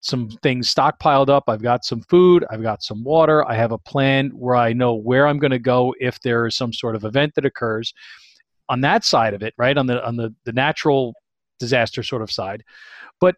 [0.00, 1.44] some things stockpiled up.
[1.48, 2.44] I've got some food.
[2.50, 3.46] I've got some water.
[3.48, 6.56] I have a plan where I know where I'm going to go if there is
[6.56, 7.92] some sort of event that occurs.
[8.68, 11.14] On that side of it, right, on the on the, the natural
[11.58, 12.64] disaster sort of side.
[13.20, 13.36] But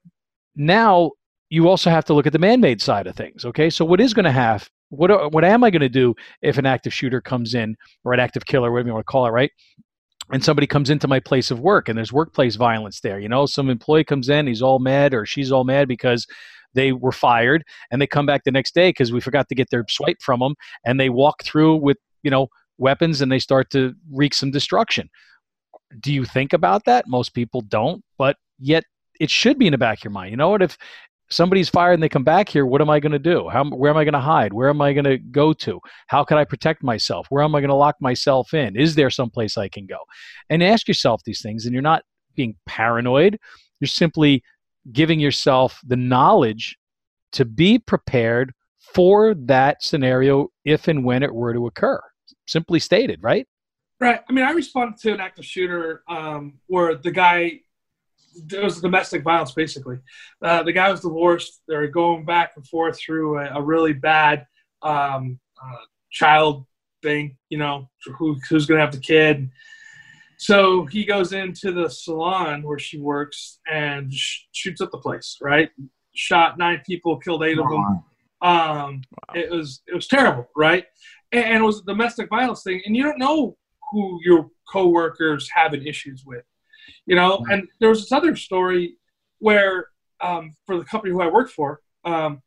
[0.55, 1.13] now
[1.53, 3.45] you also have to look at the man-made side of things.
[3.45, 6.57] Okay, so what is going to have what what am I going to do if
[6.57, 9.31] an active shooter comes in or an active killer, whatever you want to call it,
[9.31, 9.51] right?
[10.33, 13.21] And somebody comes into my place of work and there's workplace violence there.
[13.21, 16.27] You know, some employee comes in, he's all mad or she's all mad because
[16.73, 19.69] they were fired and they come back the next day because we forgot to get
[19.69, 20.55] their swipe from them
[20.87, 25.11] and they walk through with, you know, weapons and they start to wreak some destruction.
[26.01, 27.09] Do you think about that?
[27.09, 28.85] Most people don't, but yet
[29.21, 30.31] it should be in the back of your mind.
[30.31, 30.63] You know what?
[30.63, 30.79] If
[31.31, 33.49] somebody's fired and they come back here, what am I going to do?
[33.49, 34.53] How, where am I going to hide?
[34.53, 35.81] Where am I going to go to?
[36.09, 37.27] How can I protect myself?
[37.31, 38.77] Where am I going to lock myself in?
[38.77, 39.99] Is there someplace I can go?
[40.51, 42.03] And ask yourself these things, and you're not
[42.35, 43.39] being paranoid.
[43.81, 44.43] You're simply
[44.93, 46.77] giving yourself the knowledge
[47.33, 48.53] to be prepared
[48.95, 52.01] for that scenario if and when it were to occur.
[52.47, 53.47] Simply stated, right?
[54.01, 54.21] Right.
[54.29, 57.61] I mean, I responded to an active shooter um, where the guy
[58.35, 59.99] it was domestic violence basically.
[60.43, 61.63] Uh, the guy was divorced.
[61.69, 64.47] They're going back and forth through a, a really bad
[64.83, 66.65] um, uh, child
[67.03, 67.37] thing.
[67.49, 69.51] You know, who, who's going to have the kid.
[70.39, 75.39] So he goes into the salon where she works and sh- shoots up the place.
[75.41, 75.71] Right,
[76.15, 78.05] shot nine people, killed eight of them.
[78.43, 79.03] Um,
[79.35, 80.85] it was it was terrible, right?
[81.31, 83.57] And, and it was a domestic violence thing, and you don't know
[83.93, 86.45] who your coworkers having issues with
[87.07, 87.45] you know.
[87.51, 88.97] And there was this other story
[89.39, 89.89] where
[90.21, 92.43] um, for the company who I worked for, um,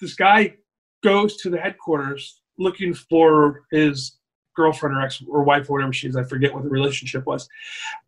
[0.00, 0.56] this guy
[1.02, 4.16] goes to the headquarters looking for his
[4.56, 6.16] girlfriend or ex or wife or whatever she is.
[6.16, 7.48] I forget what the relationship was,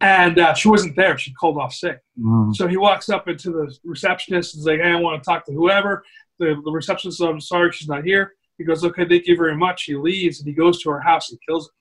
[0.01, 1.17] and uh, she wasn't there.
[1.19, 2.01] She called off sick.
[2.19, 2.55] Mm.
[2.55, 5.45] So he walks up into the receptionist and is like, "Hey, I want to talk
[5.47, 6.05] to whoever."
[6.39, 9.57] The, the receptionist says, "I'm sorry, she's not here." He goes, "Okay, thank you very
[9.57, 11.73] much." He leaves and he goes to her house and kills her.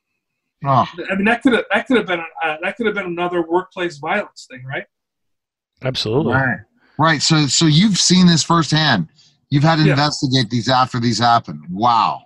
[0.66, 0.88] Oh.
[1.10, 3.44] I mean, that could have that could have been uh, that could have been another
[3.48, 4.86] workplace violence thing, right?
[5.84, 6.34] Absolutely.
[6.34, 6.60] Right.
[6.98, 7.22] Right.
[7.22, 9.10] So so you've seen this firsthand.
[9.50, 9.92] You've had to yeah.
[9.92, 11.64] investigate these after these happen.
[11.70, 12.24] Wow.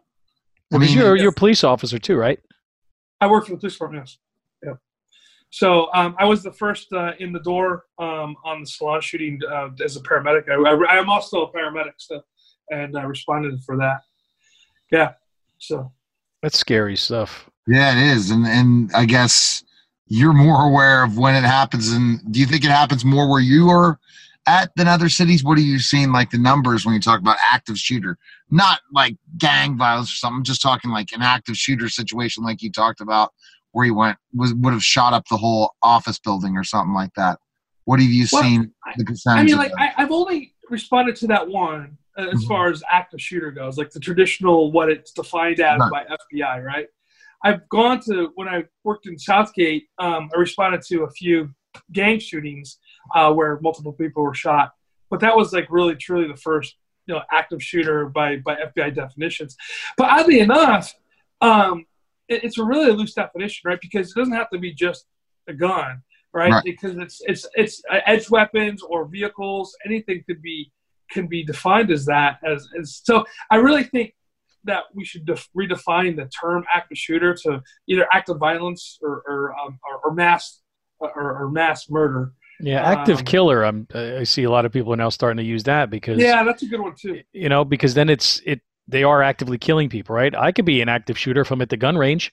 [0.74, 2.40] I mean, you're you're a police officer too, right?
[3.20, 4.04] I work for the police department.
[4.08, 4.18] Yes.
[4.64, 4.74] Yeah.
[5.50, 9.40] So um, I was the first uh, in the door um, on the salon shooting
[9.52, 10.50] uh, as a paramedic.
[10.50, 12.22] I, am also a paramedic, so
[12.72, 13.98] and I responded for that.
[14.92, 15.14] Yeah.
[15.58, 15.92] So.
[16.42, 17.51] That's scary stuff.
[17.72, 19.64] Yeah, it is, and and I guess
[20.08, 21.94] you're more aware of when it happens.
[21.94, 23.98] And do you think it happens more where you are
[24.46, 25.42] at than other cities?
[25.42, 28.18] What are you seeing like the numbers when you talk about active shooter?
[28.50, 30.40] Not like gang violence or something.
[30.40, 33.32] I'm just talking like an active shooter situation, like you talked about,
[33.72, 37.14] where he went was would have shot up the whole office building or something like
[37.16, 37.40] that.
[37.86, 38.74] What have you well, seen?
[38.86, 38.96] I,
[39.28, 42.48] I mean, like I, have only responded to that one uh, as mm-hmm.
[42.50, 46.06] far as active shooter goes, like the traditional what it's defined as right.
[46.08, 46.88] by FBI, right?
[47.44, 49.86] I've gone to when I worked in South Gate.
[49.98, 51.50] Um, I responded to a few
[51.92, 52.78] gang shootings
[53.16, 54.74] uh, where multiple people were shot,
[55.10, 56.76] but that was like really truly the first
[57.08, 59.56] you know active shooter by by FBI definitions.
[59.98, 60.94] But oddly enough,
[61.42, 61.86] um,
[62.28, 63.80] it, it's a really loose definition, right?
[63.82, 65.06] Because it doesn't have to be just
[65.48, 66.02] a gun,
[66.34, 66.52] right?
[66.52, 66.64] right?
[66.64, 69.76] Because it's it's it's edge weapons or vehicles.
[69.86, 70.72] Anything could be
[71.12, 72.40] can be defined as that.
[72.44, 74.14] As, as so, I really think
[74.66, 79.56] that we should def- redefine the term active shooter to either active violence or or,
[79.60, 80.62] um, or, or mass
[81.00, 82.32] or, or, mass murder.
[82.60, 83.64] Yeah, active um, killer.
[83.64, 83.88] I'm.
[83.94, 86.20] I see a lot of people are now starting to use that because.
[86.20, 87.22] Yeah, that's a good one too.
[87.34, 88.62] You know, because then it's it.
[88.88, 90.36] They are actively killing people, right?
[90.36, 92.32] I could be an active shooter if I'm at the gun range.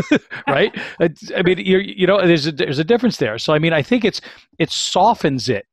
[0.48, 0.76] right?
[1.00, 3.38] I mean, you you know, there's a, there's a difference there.
[3.38, 4.20] So I mean, I think it's
[4.58, 5.66] it softens it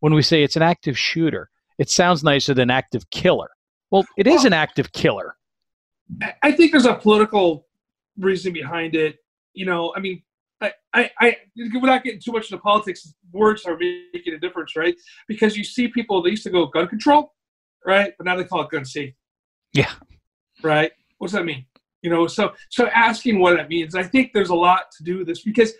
[0.00, 1.50] when we say it's an active shooter.
[1.78, 3.50] It sounds nicer than active killer.
[3.90, 5.35] Well, it is an active killer.
[6.42, 7.66] I think there's a political
[8.18, 9.18] reason behind it.
[9.54, 10.22] You know, I mean,
[10.96, 11.36] I, I,
[11.80, 14.96] without getting too much into politics, words are making a difference, right?
[15.28, 17.34] Because you see people, they used to go gun control,
[17.84, 18.14] right?
[18.16, 19.16] But now they call it gun safety.
[19.72, 19.92] Yeah.
[20.62, 20.92] Right?
[21.18, 21.66] What does that mean?
[22.02, 25.18] You know, so so asking what that means, I think there's a lot to do
[25.18, 25.72] with this because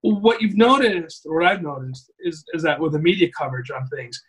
[0.00, 3.86] what you've noticed, or what I've noticed, is is that with the media coverage on
[3.88, 4.20] things,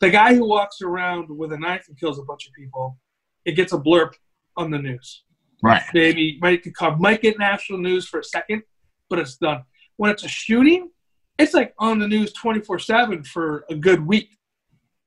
[0.00, 2.98] the guy who walks around with a knife and kills a bunch of people,
[3.44, 4.12] it gets a blurb
[4.58, 5.22] on the news.
[5.62, 5.82] Right.
[5.94, 8.62] Maybe might come, might get national news for a second,
[9.08, 9.62] but it's done.
[9.96, 10.90] When it's a shooting,
[11.38, 14.28] it's like on the news 24 7 for a good week.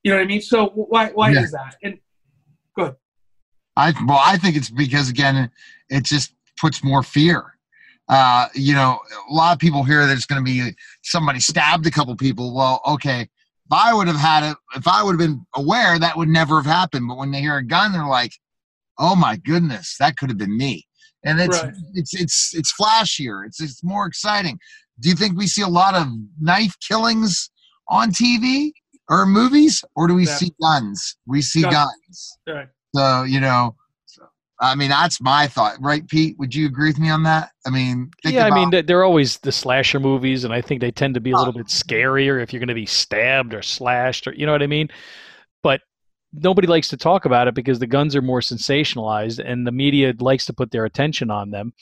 [0.04, 0.42] You know what I mean?
[0.42, 1.44] So why why yeah.
[1.44, 1.76] is that?
[1.84, 2.00] And
[2.76, 2.96] good.
[3.78, 5.52] I well, I think it's because again,
[5.90, 7.58] it just puts more fear.
[8.10, 11.86] Uh, you know, a lot of people hear that it's going to be somebody stabbed
[11.86, 12.54] a couple people.
[12.54, 16.18] Well, okay, if I would have had it, if I would have been aware, that
[16.18, 17.08] would never have happened.
[17.08, 18.34] But when they hear a gun, they're like,
[18.98, 20.86] "Oh my goodness, that could have been me."
[21.24, 21.74] And it's right.
[21.94, 23.46] it's it's it's flashier.
[23.46, 24.60] It's it's more exciting.
[25.00, 26.08] Do you think we see a lot of
[26.40, 27.50] knife killings
[27.88, 28.72] on TV
[29.10, 30.36] or movies, or do we yeah.
[30.36, 31.18] see guns?
[31.28, 31.76] We see guns.
[31.76, 32.38] guns.
[32.48, 32.68] Right.
[32.96, 33.76] So you know,
[34.62, 36.38] I mean, that's my thought, right, Pete?
[36.38, 37.50] Would you agree with me on that?
[37.66, 40.92] I mean, yeah, about- I mean, they're always the slasher movies, and I think they
[40.92, 44.28] tend to be a little bit scarier if you're going to be stabbed or slashed,
[44.28, 44.90] or you know what I mean.
[45.64, 45.82] But
[46.34, 50.14] nobody likes to talk about it because the guns are more sensationalized, and the media
[50.20, 51.74] likes to put their attention on them.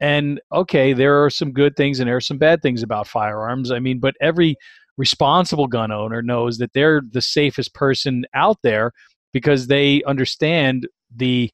[0.00, 3.70] And okay, there are some good things and there are some bad things about firearms.
[3.70, 4.56] I mean, but every
[4.96, 8.92] responsible gun owner knows that they're the safest person out there
[9.32, 11.50] because they understand the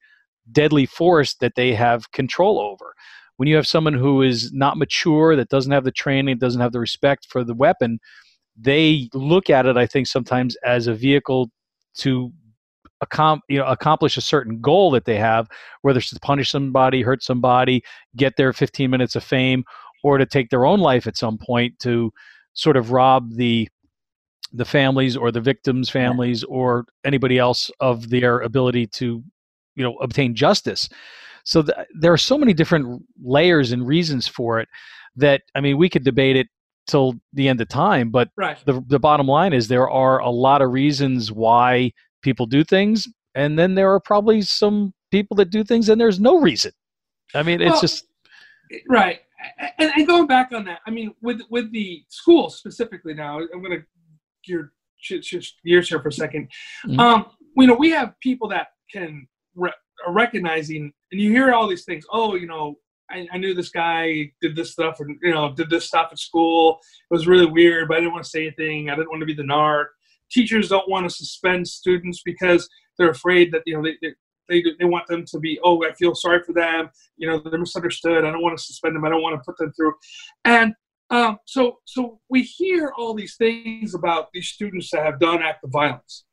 [0.52, 2.94] deadly force that they have control over.
[3.36, 6.72] When you have someone who is not mature, that doesn't have the training, doesn't have
[6.72, 7.98] the respect for the weapon,
[8.56, 11.50] they look at it, I think, sometimes as a vehicle
[11.98, 12.32] to
[13.04, 15.48] accom- you know, accomplish a certain goal that they have,
[15.82, 17.82] whether it's to punish somebody, hurt somebody,
[18.16, 19.64] get their 15 minutes of fame,
[20.02, 22.12] or to take their own life at some point to
[22.52, 23.68] sort of rob the
[24.52, 29.22] the families or the victims' families or anybody else of their ability to
[29.74, 30.88] you know obtain justice
[31.44, 34.68] so th- there are so many different layers and reasons for it
[35.16, 36.46] that i mean we could debate it
[36.86, 38.58] till the end of time but right.
[38.66, 41.90] the, the bottom line is there are a lot of reasons why
[42.24, 46.18] people do things and then there are probably some people that do things and there's
[46.18, 46.72] no reason
[47.34, 48.06] i mean it's well, just
[48.88, 49.20] right
[49.78, 53.62] and, and, going back on that i mean with with the schools specifically now i'm
[53.62, 53.84] going to
[54.44, 54.72] gear
[55.06, 56.48] gears here for a 2nd
[56.86, 56.98] mm-hmm.
[56.98, 59.72] um you know we have people that can re-
[60.08, 62.04] recognizing, and you hear all these things.
[62.10, 62.76] Oh, you know,
[63.10, 66.18] I, I, knew this guy did this stuff, and you know, did this stuff at
[66.18, 66.78] school.
[67.10, 68.90] It was really weird, but I didn't want to say anything.
[68.90, 69.86] I didn't want to be the narc.
[70.30, 74.14] Teachers don't want to suspend students because they're afraid that you know they, they
[74.48, 77.58] they, they want them to be oh i feel sorry for them you know they're
[77.58, 79.94] misunderstood i don't want to suspend them i don't want to put them through
[80.44, 80.74] and
[81.10, 85.64] um, so so we hear all these things about these students that have done act
[85.64, 86.24] of violence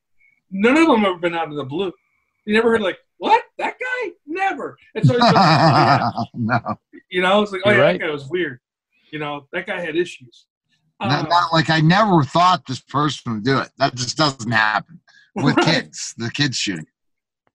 [0.50, 1.90] none of them have ever been out of the blue
[2.44, 4.76] you never heard like what that guy never.
[4.96, 6.10] And so, like, oh, yeah.
[6.34, 6.60] no.
[7.08, 7.92] you know, it's like, oh yeah, right.
[8.00, 8.58] that guy was weird.
[9.12, 10.46] You know, that guy had issues.
[11.02, 13.70] Not, uh, not, like I never thought this person would do it.
[13.78, 15.00] That just doesn't happen
[15.34, 15.66] with right.
[15.66, 16.14] kids.
[16.16, 16.86] The kids shooting.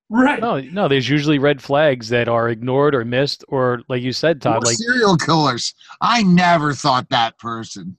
[0.10, 0.40] Right.
[0.40, 0.88] No, no.
[0.88, 4.78] There's usually red flags that are ignored or missed, or like you said, Todd, like
[4.78, 5.74] serial killers.
[6.00, 7.98] I never thought that person.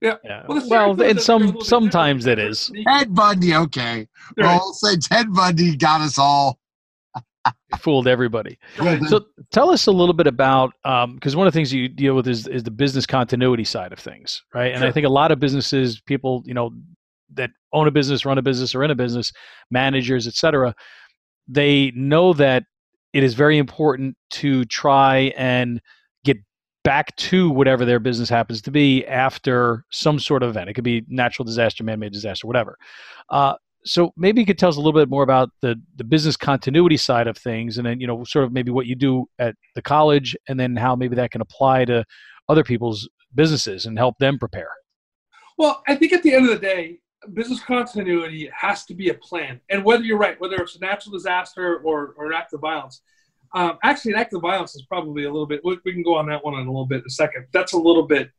[0.00, 0.16] Yeah.
[0.24, 0.44] yeah.
[0.48, 2.70] Well, well and some sometimes it is.
[2.86, 4.06] Ted Bundy, okay.
[4.36, 4.46] Right.
[4.46, 6.58] Well, we'll say Ted Bundy got us all
[7.80, 8.58] fooled everybody.
[9.08, 12.14] So tell us a little bit about because um, one of the things you deal
[12.14, 14.72] with is is the business continuity side of things, right?
[14.72, 14.88] And sure.
[14.88, 16.70] I think a lot of businesses, people you know
[17.34, 19.32] that own a business, run a business, or in a business,
[19.70, 20.74] managers, etc.,
[21.48, 22.64] they know that
[23.12, 25.80] it is very important to try and
[26.24, 26.36] get
[26.82, 30.68] back to whatever their business happens to be after some sort of event.
[30.68, 32.76] It could be natural disaster, man-made disaster, whatever.
[33.28, 33.54] Uh,
[33.84, 36.96] so maybe you could tell us a little bit more about the the business continuity
[36.96, 39.82] side of things and then you know sort of maybe what you do at the
[39.82, 42.04] college and then how maybe that can apply to
[42.48, 44.70] other people's businesses and help them prepare.
[45.58, 46.98] Well i think at the end of the day
[47.32, 49.58] business continuity has to be a plan.
[49.70, 53.02] And whether you're right whether it's a natural disaster or, or an act of violence
[53.54, 56.16] um, actually an act of violence is probably a little bit we, we can go
[56.16, 57.46] on that one in a little bit in a second.
[57.52, 58.30] That's a little bit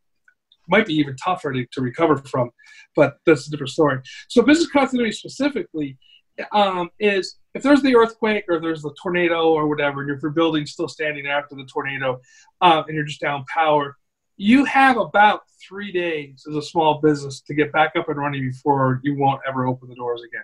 [0.68, 2.50] might be even tougher to, to recover from,
[2.96, 4.00] but that's a different story.
[4.30, 5.98] So business continuity specifically
[6.52, 10.32] um, is if there's the earthquake or there's the tornado or whatever, and if your
[10.32, 12.20] building's still standing after the tornado
[12.62, 13.96] uh, and you're just down power,
[14.38, 18.42] you have about three days as a small business to get back up and running
[18.50, 20.44] before you won't ever open the doors again.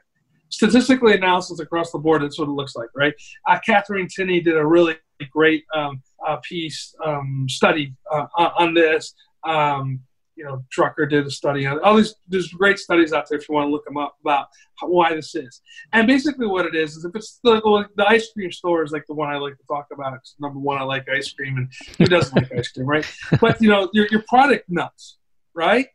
[0.49, 3.13] Statistically analysis across the board, that's what it looks like, right?
[3.47, 4.95] Uh, Catherine Tinney did a really
[5.31, 9.13] great um, uh, piece um, study uh, on this
[9.43, 10.01] Um,
[10.35, 12.15] you know, Drucker did a study on all these.
[12.27, 14.47] There's great studies out there if you want to look them up about
[14.79, 15.61] how, why this is.
[15.93, 19.05] And basically, what it is is if it's the, the ice cream store is like
[19.07, 20.13] the one I like to talk about.
[20.15, 23.05] It's number one, I like ice cream, and who doesn't like ice cream, right?
[23.39, 25.17] But you know, your your product nuts,
[25.53, 25.87] right?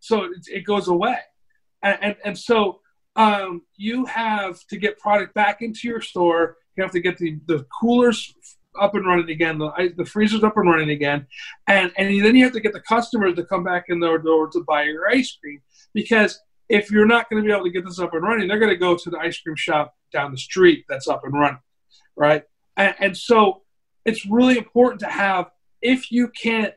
[0.00, 1.18] So it, it goes away,
[1.82, 2.80] and and, and so
[3.16, 6.56] um, you have to get product back into your store.
[6.76, 8.32] You have to get the, the coolers
[8.80, 11.26] up and running again, the, the freezer's up and running again,
[11.66, 14.48] and and then you have to get the customers to come back in their door
[14.48, 15.60] to buy your ice cream
[15.94, 18.58] because if you're not going to be able to get this up and running, they're
[18.58, 21.60] going to go to the ice cream shop down the street that's up and running,
[22.16, 22.42] right?
[22.76, 23.62] And, and so
[24.04, 25.50] it's really important to have
[25.80, 26.74] if you can't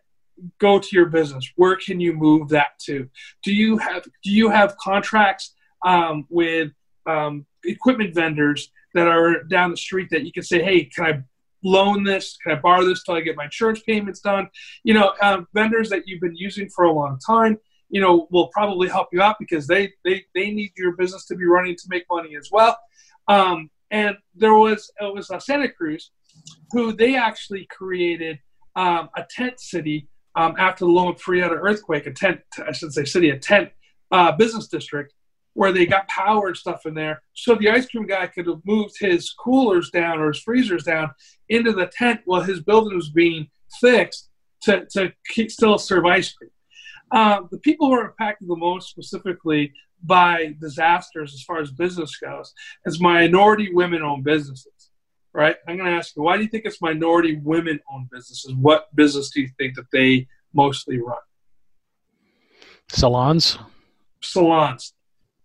[0.60, 3.10] go to your business, where can you move that to?
[3.44, 5.54] Do you have do you have contracts
[5.86, 6.72] um, with
[7.06, 11.24] um, equipment vendors that are down the street that you can say, hey, can I
[11.64, 12.38] loan this?
[12.44, 14.50] Can I borrow this till I get my insurance payments done?
[14.84, 17.58] You know, uh, vendors that you've been using for a long time,
[17.90, 21.36] you know, will probably help you out because they they, they need your business to
[21.36, 22.78] be running to make money as well.
[23.28, 26.12] Um, and there was it was Santa Cruz,
[26.72, 28.40] who they actually created
[28.76, 32.08] um, a tent city um, after the Loma Prieta earthquake.
[32.08, 33.70] A tent, I should say, city, a tent
[34.12, 35.14] uh, business district
[35.54, 37.22] where they got power and stuff in there.
[37.34, 41.12] So the ice cream guy could have moved his coolers down or his freezers down
[41.50, 43.50] into the tent while his building was being
[43.80, 44.30] fixed
[44.64, 45.12] to, to
[45.50, 46.52] still serve ice cream.
[47.12, 49.74] Um, the people who are impacted the most specifically
[50.04, 52.54] by disasters as far as business goes
[52.86, 54.68] is minority women owned businesses.
[55.34, 55.56] Right?
[55.68, 58.54] I'm going to ask you, why do you think it's minority women owned businesses?
[58.54, 61.18] What business do you think that they mostly run?
[62.90, 63.58] Salons.
[64.22, 64.94] Salons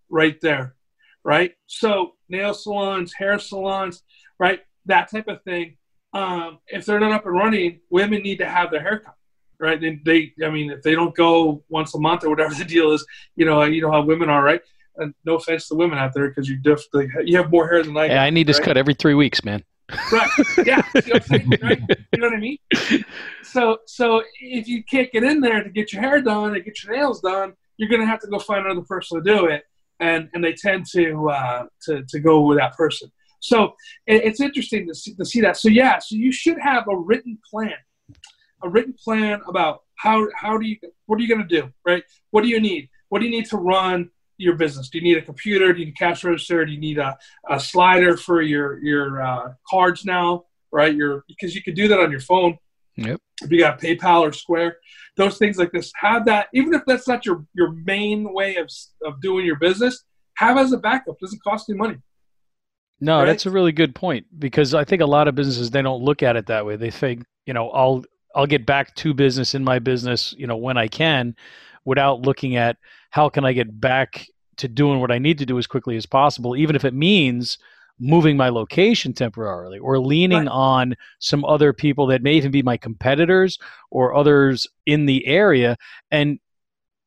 [0.09, 0.75] right there,
[1.23, 1.53] right?
[1.67, 4.03] So nail salons, hair salons,
[4.39, 4.61] right?
[4.85, 5.77] That type of thing.
[6.13, 9.15] Um, if they're not up and running, women need to have their haircut,
[9.59, 9.81] right?
[9.83, 12.91] And they, I mean, if they don't go once a month or whatever the deal
[12.91, 13.05] is,
[13.35, 14.61] you know, you know how women are, right?
[14.95, 17.95] And no offense to women out there because you definitely you have more hair than
[17.95, 18.05] I.
[18.05, 19.63] Yeah, I need this cut every three weeks, man.
[20.11, 20.29] right.
[20.65, 20.81] Yeah.
[20.95, 21.81] You know, right?
[22.13, 22.57] you know what I mean?
[23.43, 26.83] So, so if you can't get in there to get your hair done and get
[26.83, 29.63] your nails done, you're going to have to go find another person to do it
[29.99, 33.11] and and they tend to uh, to to go with that person.
[33.39, 33.75] So
[34.05, 35.57] it, it's interesting to see, to see that.
[35.57, 37.73] So yeah, so you should have a written plan,
[38.63, 42.03] a written plan about how how do you what are you going to do, right?
[42.31, 42.89] What do you need?
[43.09, 44.89] What do you need to run your business?
[44.89, 45.73] Do you need a computer?
[45.73, 46.65] Do you need a cash register?
[46.65, 47.17] Do you need a,
[47.49, 50.93] a slider for your your uh, cards now, right?
[50.93, 52.57] Your because you can do that on your phone.
[52.97, 53.21] Yep.
[53.43, 54.77] If you got PayPal or Square,
[55.15, 56.47] those things like this, have that.
[56.53, 58.69] Even if that's not your your main way of
[59.03, 60.03] of doing your business,
[60.35, 61.15] have as a backup.
[61.15, 61.97] It doesn't cost you money.
[62.99, 63.25] No, right?
[63.25, 66.23] that's a really good point because I think a lot of businesses they don't look
[66.23, 66.75] at it that way.
[66.75, 68.03] They think, you know, I'll
[68.35, 71.35] I'll get back to business in my business, you know, when I can,
[71.85, 72.77] without looking at
[73.11, 74.27] how can I get back
[74.57, 77.59] to doing what I need to do as quickly as possible, even if it means
[77.99, 80.47] moving my location temporarily or leaning right.
[80.47, 83.57] on some other people that may even be my competitors
[83.89, 85.75] or others in the area
[86.11, 86.39] and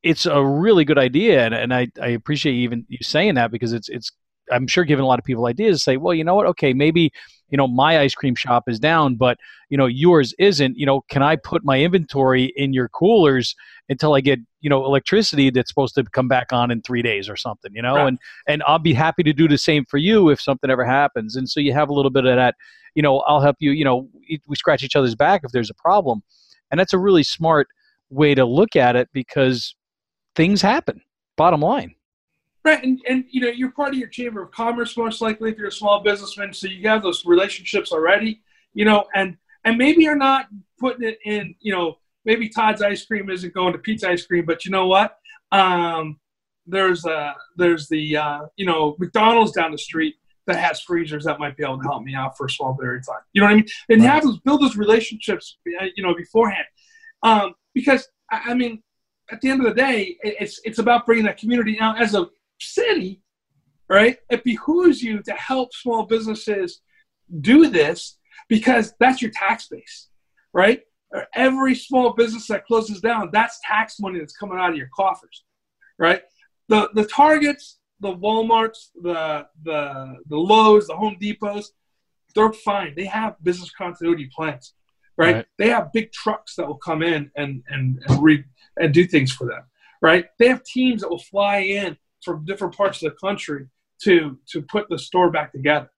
[0.03, 3.73] it's a really good idea and, and I, I appreciate even you saying that because
[3.73, 4.11] it's it's
[4.51, 6.47] I'm sure giving a lot of people ideas to say, well, you know what?
[6.47, 7.13] Okay, maybe
[7.51, 9.39] you know my ice cream shop is down, but
[9.69, 10.77] you know yours isn't.
[10.79, 13.55] You know, can I put my inventory in your coolers
[13.89, 17.29] until I get you know electricity that's supposed to come back on in three days
[17.29, 17.73] or something?
[17.75, 18.09] You know, right.
[18.09, 21.37] and and I'll be happy to do the same for you if something ever happens.
[21.37, 22.55] And so you have a little bit of that.
[22.95, 23.73] You know, I'll help you.
[23.73, 24.09] You know,
[24.47, 26.23] we scratch each other's back if there's a problem,
[26.71, 27.69] and that's a really smart
[28.11, 29.75] way to look at it because
[30.35, 31.01] things happen.
[31.37, 31.95] Bottom line.
[32.63, 35.57] Right, and, and you know you're part of your chamber of commerce most likely if
[35.57, 38.43] you're a small businessman, so you have those relationships already.
[38.75, 40.49] You know, and and maybe you're not
[40.79, 41.55] putting it in.
[41.61, 44.87] You know, maybe Todd's ice cream isn't going to Pete's ice cream, but you know
[44.87, 45.17] what?
[45.53, 46.21] Um,
[46.67, 51.39] there's uh there's the uh, you know McDonald's down the street that has freezers that
[51.39, 53.23] might be able to help me out for a small period of time.
[53.33, 53.67] You know what I mean?
[53.89, 54.11] And right.
[54.11, 56.67] have those build those relationships, uh, you know, beforehand,
[57.23, 58.83] um, because I mean,
[59.31, 61.77] at the end of the day, it's it's about bringing that community.
[61.79, 62.27] Now, as a
[62.63, 63.23] city,
[63.89, 64.19] right?
[64.31, 66.81] It behooves you to help small businesses
[67.41, 70.09] do this because that's your tax base,
[70.53, 70.81] right?
[71.35, 75.45] Every small business that closes down, that's tax money that's coming out of your coffers,
[75.99, 76.23] right?
[76.69, 81.67] The the Targets, the WalMarts, the the the Lowe's, the Home Depots,
[82.35, 82.95] they're fine.
[82.97, 84.75] They have business continuity plans,
[85.17, 85.35] right?
[85.35, 85.47] right.
[85.59, 88.45] They have big trucks that will come in and and and, re,
[88.79, 89.63] and do things for them,
[90.01, 90.27] right?
[90.39, 93.67] They have teams that will fly in from different parts of the country
[94.03, 95.91] to to put the store back together,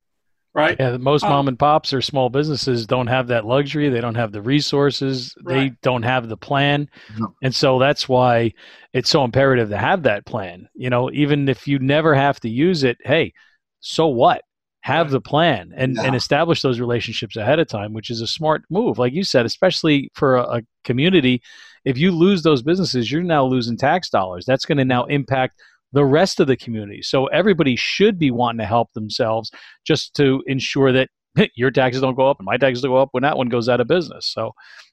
[0.55, 0.77] right?
[0.79, 3.89] Yeah, most Um, mom and pops or small businesses don't have that luxury.
[3.89, 5.35] They don't have the resources.
[5.47, 6.89] They don't have the plan.
[7.19, 7.35] No.
[7.43, 8.53] And so that's why
[8.93, 10.69] it's so imperative to have that plan.
[10.75, 13.33] You know, even if you never have to use it, hey,
[13.81, 14.43] so what?
[14.81, 18.63] Have the plan and, and establish those relationships ahead of time, which is a smart
[18.69, 18.99] move.
[18.99, 21.41] Like you said, especially for a, a community,
[21.85, 24.45] if you lose those businesses, you're now losing tax dollars.
[24.45, 25.61] That's going to now impact
[25.93, 27.03] the rest of the community.
[27.03, 29.51] So everybody should be wanting to help themselves
[29.87, 31.09] just to ensure that
[31.57, 33.81] your taxes don't go up and my taxes go up when that one goes out
[33.81, 34.27] of business.
[34.27, 34.53] So,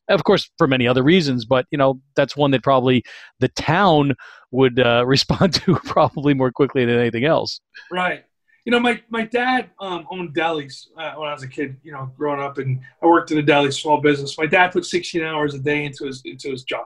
[0.10, 3.04] of course, for many other reasons, but you know that's one that probably
[3.40, 4.16] the town
[4.52, 7.60] would uh, respond to probably more quickly than anything else.
[7.92, 8.24] Right.
[8.66, 11.78] You know, my, my dad um, owned delis uh, when I was a kid.
[11.82, 14.38] You know, growing up, and I worked in a deli small business.
[14.38, 16.86] My dad put 16 hours a day into his into his job,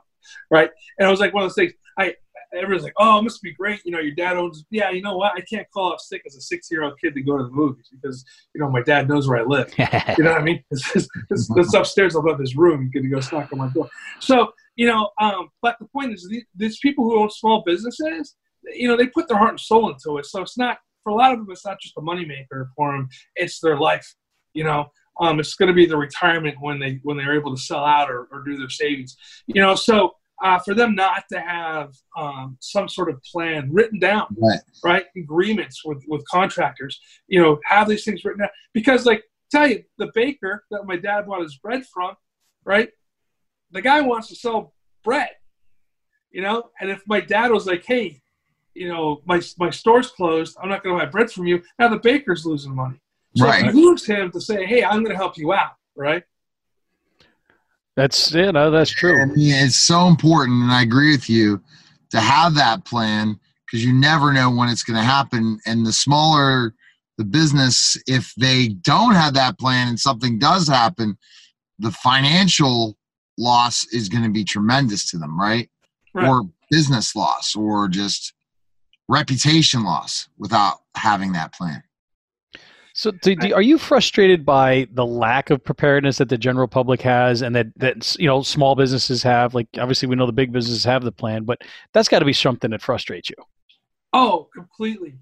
[0.49, 0.69] right?
[0.97, 1.73] And I was like one of those things.
[1.97, 2.15] I
[2.55, 4.63] everyone's like, "Oh, it must be great." You know, your dad owns.
[4.69, 5.33] Yeah, you know what?
[5.35, 8.23] I can't call off sick as a six-year-old kid to go to the movies because
[8.53, 9.73] you know my dad knows where I live.
[10.17, 10.63] You know what I mean?
[10.69, 12.83] It's, it's, it's, it's upstairs above his room.
[12.83, 13.89] You can go knock on my door.
[14.19, 18.35] So you know, um, but the point is, these, these people who own small businesses,
[18.73, 20.25] you know, they put their heart and soul into it.
[20.25, 21.47] So it's not for a lot of them.
[21.51, 23.09] It's not just a moneymaker for them.
[23.35, 24.15] It's their life.
[24.53, 24.87] You know,
[25.19, 28.09] um, it's going to be their retirement when they when they're able to sell out
[28.09, 29.15] or, or do their savings.
[29.47, 30.13] You know, so.
[30.41, 34.59] Uh, for them not to have um, some sort of plan written down, Right.
[34.83, 35.05] right?
[35.15, 39.83] Agreements with with contractors, you know, have these things written down because, like, tell you
[39.99, 42.15] the baker that my dad bought his bread from,
[42.65, 42.89] right?
[43.71, 44.73] The guy wants to sell
[45.03, 45.29] bread,
[46.31, 48.19] you know, and if my dad was like, hey,
[48.73, 51.61] you know, my my store's closed, I'm not going to buy bread from you.
[51.77, 52.99] Now the baker's losing money,
[53.37, 53.63] so Right.
[53.63, 56.23] it behooves him to say, hey, I'm going to help you out, right?
[57.95, 59.25] That's you know that's true.
[59.27, 61.61] Mean, it's so important, and I agree with you
[62.09, 65.59] to have that plan because you never know when it's going to happen.
[65.65, 66.73] And the smaller
[67.17, 71.17] the business, if they don't have that plan and something does happen,
[71.79, 72.97] the financial
[73.37, 75.69] loss is going to be tremendous to them, right?
[76.13, 76.27] Right.
[76.27, 78.33] Or business loss, or just
[79.07, 81.83] reputation loss without having that plan.
[83.03, 87.01] So, do, do, are you frustrated by the lack of preparedness that the general public
[87.01, 89.53] has, and that that you know small businesses have?
[89.53, 91.59] Like, obviously, we know the big businesses have the plan, but
[91.91, 93.35] that's got to be something that frustrates you.
[94.13, 95.15] Oh, completely.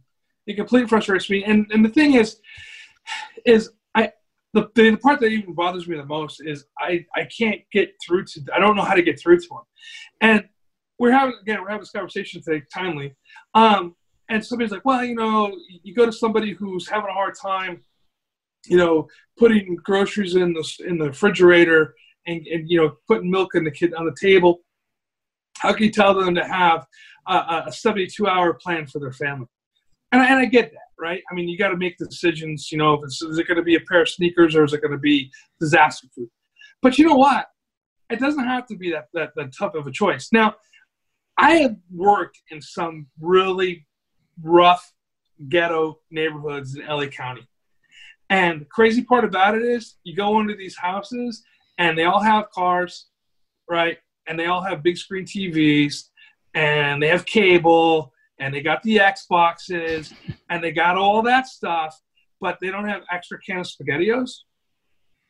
[0.46, 1.44] It completely frustrates me.
[1.44, 2.40] And and the thing is,
[3.48, 4.12] is I
[4.54, 8.26] the the part that even bothers me the most is I I can't get through
[8.26, 9.64] to I don't know how to get through to them.
[10.22, 10.50] And
[11.00, 13.16] we're having again we're having this conversation today timely.
[13.56, 13.96] Um,
[14.32, 17.82] and somebody's like, well, you know, you go to somebody who's having a hard time,
[18.66, 21.94] you know, putting groceries in the in the refrigerator
[22.26, 24.62] and, and you know putting milk in the kid on the table.
[25.58, 26.88] How can you tell them to have
[27.28, 29.48] a, a 72 hour plan for their family?
[30.14, 31.22] And I, and I get that, right?
[31.30, 32.72] I mean, you got to make decisions.
[32.72, 34.74] You know, if it's, is it going to be a pair of sneakers or is
[34.74, 35.30] it going to be
[35.60, 36.30] disaster food?
[36.82, 37.48] But you know what?
[38.10, 40.30] It doesn't have to be that, that, that tough of a choice.
[40.32, 40.56] Now,
[41.38, 43.86] I have worked in some really
[44.44, 44.94] rough
[45.50, 47.48] ghetto neighborhoods in LA County.
[48.30, 51.44] And the crazy part about it is you go into these houses
[51.78, 53.08] and they all have cars,
[53.70, 53.98] right?
[54.28, 56.10] And they all have big screen TVs
[56.54, 60.14] and they have cable and they got the Xboxes
[60.50, 62.00] and they got all that stuff,
[62.40, 64.32] but they don't have extra can of SpaghettiOs,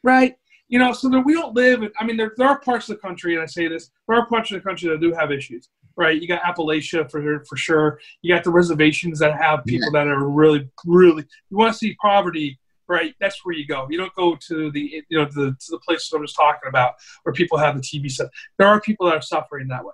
[0.04, 0.36] right?
[0.70, 1.84] You know, so that we don't live.
[1.84, 4.18] In, I mean, there, there are parts of the country, and I say this, there
[4.18, 6.22] are parts of the country that do have issues, right?
[6.22, 8.00] You got Appalachia for for sure.
[8.22, 11.26] You got the reservations that have people that are really, really.
[11.50, 13.14] You want to see poverty, right?
[13.20, 13.88] That's where you go.
[13.90, 16.94] You don't go to the you know the to the places I was talking about
[17.24, 18.28] where people have the TV set.
[18.58, 19.94] There are people that are suffering that way,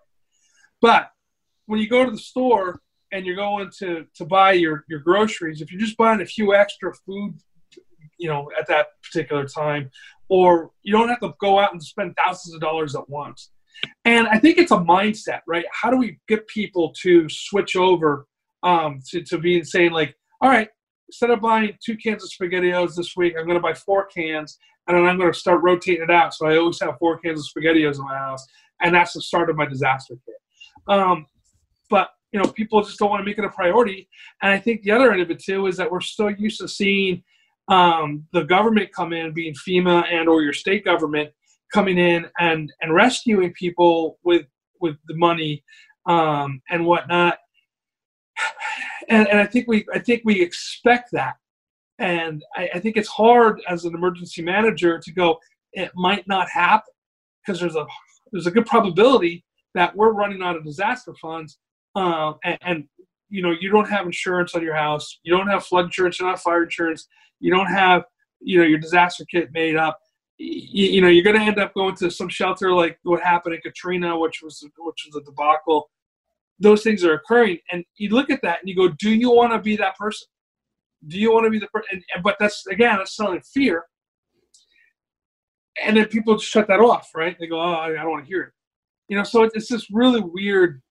[0.82, 1.12] but
[1.66, 2.82] when you go to the store
[3.12, 6.56] and you're going to to buy your your groceries, if you're just buying a few
[6.56, 7.36] extra food,
[8.18, 9.92] you know, at that particular time,
[10.30, 13.52] or you don't have to go out and spend thousands of dollars at once.
[14.06, 15.66] And I think it's a mindset, right?
[15.72, 18.26] How do we get people to switch over
[18.64, 20.70] um, to, to being saying like, all right,
[21.10, 24.58] instead of buying two cans of SpaghettiOs this week, I'm going to buy four cans,
[24.88, 26.34] and then I'm going to start rotating it out.
[26.34, 28.46] So I always have four cans of SpaghettiOs in my house,
[28.82, 30.36] and that's the start of my disaster kit.
[30.88, 31.26] Um,
[31.90, 34.08] but you know, people just don't want to make it a priority.
[34.42, 36.68] And I think the other end of it too is that we're so used to
[36.68, 37.24] seeing
[37.70, 41.32] um, the government come in, being FEMA and or your state government
[41.74, 44.46] coming in and and rescuing people with
[44.80, 45.64] with the money
[46.06, 47.38] um, and whatnot.
[49.10, 51.36] And, and I think we I think we expect that,
[51.98, 55.40] and I, I think it's hard as an emergency manager to go.
[55.72, 56.94] It might not happen
[57.46, 57.86] because there's a
[58.32, 59.46] there's a good probability
[59.76, 61.58] that we're running out of disaster funds,
[61.96, 62.84] uh, and, and
[63.30, 66.26] you know you don't have insurance on your house, you don't have flood insurance, you
[66.26, 67.08] don't have fire insurance,
[67.40, 68.04] you don't have
[68.42, 70.00] you know your disaster kit made up
[70.38, 73.56] you, you know you're going to end up going to some shelter like what happened
[73.56, 75.90] in katrina which was which was a debacle.
[76.60, 79.54] Those things are occurring and you look at that and you go do you want
[79.54, 80.28] to be that person?
[81.08, 83.86] Do you want to be the person but that's again that's selling fear.
[85.84, 87.36] And then people shut that off right?
[87.40, 88.54] They go oh i, don't want to hear it.
[89.08, 90.82] You know so it's, this really weird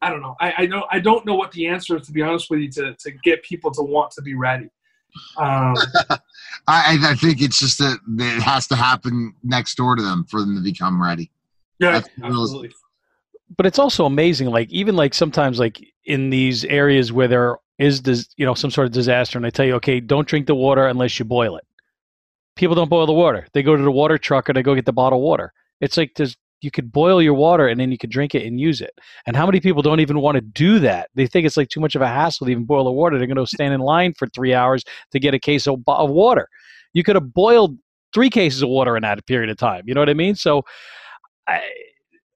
[0.00, 0.36] i don't know.
[0.40, 2.70] I, I know i don't know what the answer is to be honest with you
[2.72, 4.68] to, to get people to want to be ready
[5.36, 5.74] um,
[6.68, 10.40] I, I think it's just that it has to happen next door to them for
[10.40, 11.30] them to become ready.
[11.78, 12.72] Yeah, absolutely.
[13.56, 18.02] But it's also amazing, like even like sometimes like in these areas where there is
[18.02, 20.54] this, you know, some sort of disaster, and I tell you, okay, don't drink the
[20.54, 21.64] water unless you boil it.
[22.54, 24.86] People don't boil the water; they go to the water truck or they go get
[24.86, 25.52] the bottled water.
[25.80, 28.58] It's like there's you could boil your water and then you could drink it and
[28.58, 28.92] use it.
[29.26, 31.10] And how many people don't even want to do that?
[31.14, 33.18] They think it's like too much of a hassle to even boil the water.
[33.18, 36.10] They're going to stand in line for three hours to get a case of, of
[36.10, 36.48] water.
[36.94, 37.76] You could have boiled
[38.14, 39.84] three cases of water in that period of time.
[39.86, 40.36] You know what I mean?
[40.36, 40.62] So
[41.48, 41.62] I,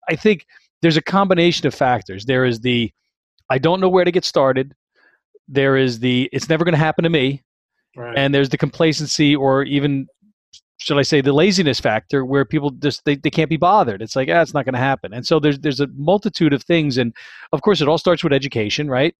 [0.08, 0.46] I think
[0.82, 2.24] there's a combination of factors.
[2.24, 2.92] There is the,
[3.48, 4.74] I don't know where to get started.
[5.46, 7.44] There is the, it's never going to happen to me.
[7.96, 8.18] Right.
[8.18, 10.06] And there's the complacency or even
[10.78, 14.02] should I say the laziness factor where people just they, they can't be bothered.
[14.02, 15.12] It's like, ah, it's not going to happen.
[15.12, 17.14] And so there's there's a multitude of things and
[17.52, 19.14] of course it all starts with education, right?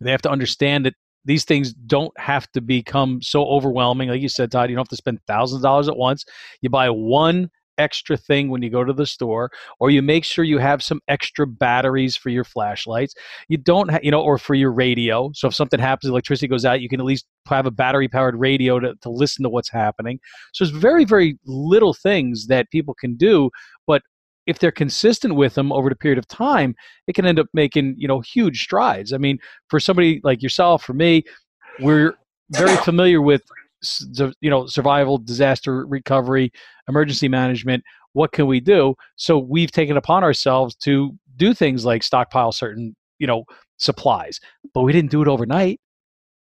[0.00, 4.08] They have to understand that these things don't have to become so overwhelming.
[4.08, 6.24] Like you said, Todd, you don't have to spend thousands of dollars at once.
[6.62, 7.50] You buy one
[7.80, 9.50] extra thing when you go to the store
[9.80, 13.14] or you make sure you have some extra batteries for your flashlights.
[13.48, 15.30] You don't ha- you know or for your radio.
[15.34, 18.36] So if something happens electricity goes out you can at least have a battery powered
[18.36, 20.20] radio to, to listen to what's happening.
[20.52, 23.50] So it's very very little things that people can do
[23.86, 24.02] but
[24.46, 26.74] if they're consistent with them over the period of time
[27.06, 29.12] it can end up making you know huge strides.
[29.12, 31.24] I mean for somebody like yourself for me
[31.80, 32.14] we're
[32.50, 33.42] very familiar with
[34.40, 36.52] you know survival disaster recovery
[36.88, 38.94] emergency management what can we do?
[39.16, 43.44] So we've taken upon ourselves to do things like stockpile certain you know
[43.78, 44.40] supplies
[44.74, 45.80] but we didn't do it overnight.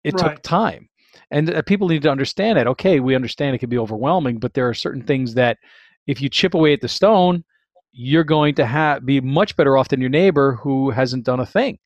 [0.05, 0.35] It right.
[0.35, 0.89] took time.
[1.31, 4.55] And uh, people need to understand it okay we understand it can be overwhelming but
[4.55, 5.59] there are certain things that
[6.07, 7.45] if you chip away at the stone
[7.93, 11.47] you're going to have be much better off than your neighbor who hasn't done a
[11.47, 11.79] thing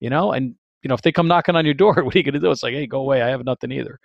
[0.00, 0.32] you know?
[0.32, 2.40] And you know if they come knocking on your door what are you going to
[2.40, 2.50] do?
[2.50, 3.22] It's like hey go away.
[3.22, 3.98] I have nothing either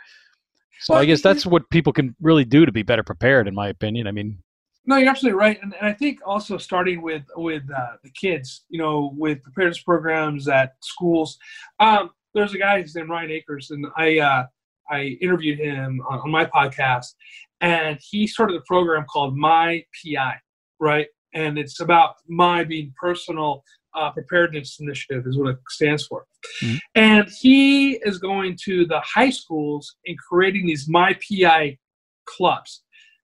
[0.82, 3.56] so well, I guess that's what people can really do to be better prepared, in
[3.56, 4.08] my opinion.
[4.08, 4.38] I mean,
[4.86, 8.66] no, you're absolutely right, and, and I think also starting with with uh, the kids,
[8.70, 11.38] you know, with preparedness programs at schools.
[11.80, 14.46] Um, there's a guy named Ryan Akers, and I uh,
[14.90, 17.14] I interviewed him on, on my podcast,
[17.62, 20.36] and he started a program called My PI,
[20.80, 21.08] right?
[21.34, 23.64] And it's about my being personal
[23.96, 26.26] uh, preparedness initiative is what it stands for.
[26.62, 26.76] Mm-hmm.
[26.96, 31.78] And he is going to the high schools and creating these My PI
[32.26, 32.84] clubs.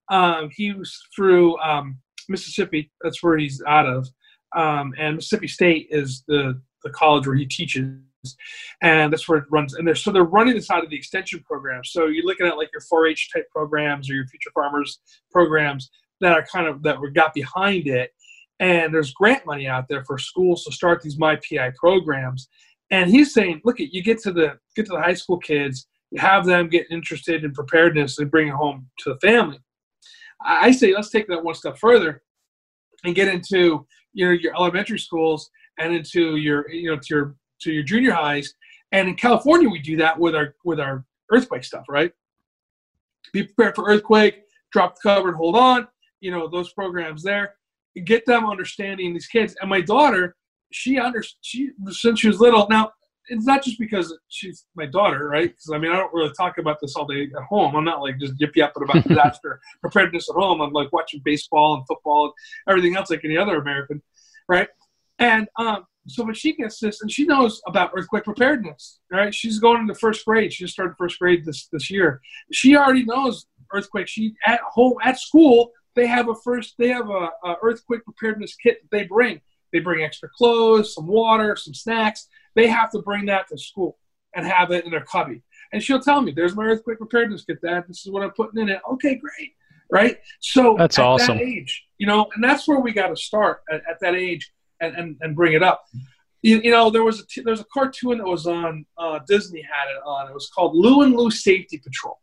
[0.09, 1.99] Um, he was through um,
[2.29, 4.07] Mississippi, that's where he's out of.
[4.55, 7.95] Um, and Mississippi State is the, the college where he teaches.
[8.83, 9.73] And that's where it runs.
[9.73, 11.83] And they're, so they're running this out of the extension program.
[11.83, 14.99] So you're looking at like your 4 H type programs or your future farmers
[15.31, 18.11] programs that are kind of that were got behind it
[18.61, 22.47] and there's grant money out there for schools to start these my pi programs.
[22.91, 26.21] And he's saying look you get to the get to the high school kids you
[26.21, 29.57] have them get interested in preparedness and bring it home to the family.
[30.45, 32.21] I say let's take that one step further
[33.03, 35.49] and get into you know your elementary schools
[35.79, 38.53] and into your you know to your to your junior highs.
[38.93, 42.11] And in california we do that with our with our earthquake stuff right?
[43.33, 45.87] Be prepared for earthquake drop the cover and hold on
[46.21, 47.55] you know those programs there
[47.99, 49.55] get them understanding these kids.
[49.61, 50.35] And my daughter,
[50.71, 52.67] she under she since she was little.
[52.69, 52.91] Now
[53.27, 55.49] it's not just because she's my daughter, right?
[55.49, 57.75] Because I mean, I don't really talk about this all day at home.
[57.75, 60.61] I'm not like just yip yapping about disaster preparedness at home.
[60.61, 62.33] I'm like watching baseball and football and
[62.69, 64.01] everything else like any other American,
[64.47, 64.67] right?
[65.19, 69.33] And um, so when she gets this, and she knows about earthquake preparedness, right?
[69.33, 70.51] She's going into first grade.
[70.51, 72.21] She just started first grade this this year.
[72.51, 74.07] She already knows earthquake.
[74.07, 78.55] She at home at school they have a first they have a, a, earthquake preparedness
[78.55, 79.41] kit that they bring.
[79.73, 82.27] They bring extra clothes some water some snacks.
[82.55, 83.97] They have to bring that to school
[84.35, 85.41] and have it in their cubby.
[85.73, 87.85] And she'll tell me there's my earthquake preparedness kit dad.
[87.87, 88.81] This is what i'm putting in it.
[88.91, 89.53] Okay great
[89.91, 90.17] right?
[90.39, 91.37] So that's at awesome.
[91.37, 94.51] that age you know and that's where we got to start at, at, that age
[94.79, 95.83] and, and, and bring it up.
[96.41, 99.61] You, you know there was a t- there's a cartoon that was on uh, disney
[99.61, 100.29] had it on.
[100.29, 102.20] It was called lou and lou safety patrol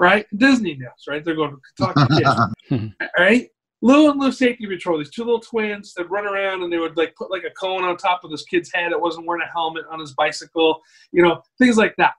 [0.00, 0.26] right?
[0.38, 1.22] Disney knows, right?
[1.22, 3.48] They're going to talk to kids, right?
[3.82, 6.96] Lou and Lou Safety Patrol, these two little twins that run around and they would
[6.96, 9.52] like put like a cone on top of this kid's head that wasn't wearing a
[9.52, 10.80] helmet on his bicycle,
[11.12, 12.14] you know, things like that.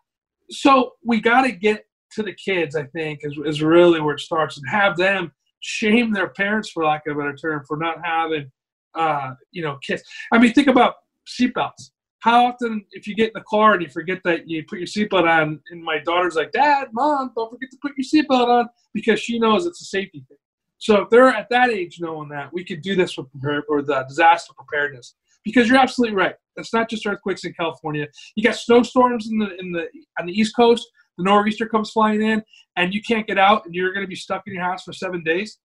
[0.51, 4.21] So we got to get to the kids, I think, is, is really where it
[4.21, 7.97] starts, and have them shame their parents, for lack of a better term, for not
[8.03, 8.51] having,
[8.95, 10.03] uh, you know, kids.
[10.31, 10.95] I mean, think about
[11.27, 11.91] seatbelts.
[12.21, 14.87] How often, if you get in the car and you forget that you put your
[14.87, 18.69] seatbelt on, and my daughter's like, "Dad, Mom, don't forget to put your seatbelt on,"
[18.93, 20.37] because she knows it's a safety thing.
[20.77, 23.27] So if they're at that age knowing that, we could do this with
[23.69, 25.15] or the disaster preparedness.
[25.43, 26.35] Because you're absolutely right.
[26.57, 28.07] It's not just earthquakes in California.
[28.35, 29.87] You got snowstorms in the in the
[30.19, 30.87] on the East Coast.
[31.17, 32.43] The nor'easter comes flying in,
[32.75, 34.93] and you can't get out, and you're going to be stuck in your house for
[34.93, 35.57] seven days.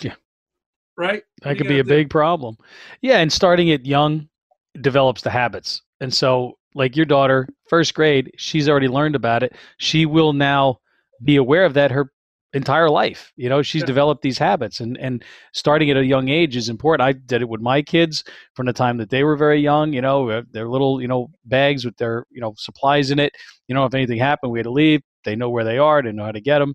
[0.00, 0.14] Yeah.
[0.96, 1.22] Right.
[1.42, 2.56] That could be a big problem.
[3.00, 4.28] Yeah, and starting it young
[4.80, 5.82] develops the habits.
[6.00, 9.54] And so, like your daughter, first grade, she's already learned about it.
[9.78, 10.78] She will now
[11.24, 12.12] be aware of that her
[12.52, 13.32] entire life.
[13.36, 13.86] You know, she's yeah.
[13.86, 17.06] developed these habits and and starting at a young age is important.
[17.06, 20.00] I did it with my kids from the time that they were very young, you
[20.00, 23.32] know, their little, you know, bags with their, you know, supplies in it.
[23.66, 25.00] You know, if anything happened, we had to leave.
[25.24, 26.74] They know where they are, they know how to get them.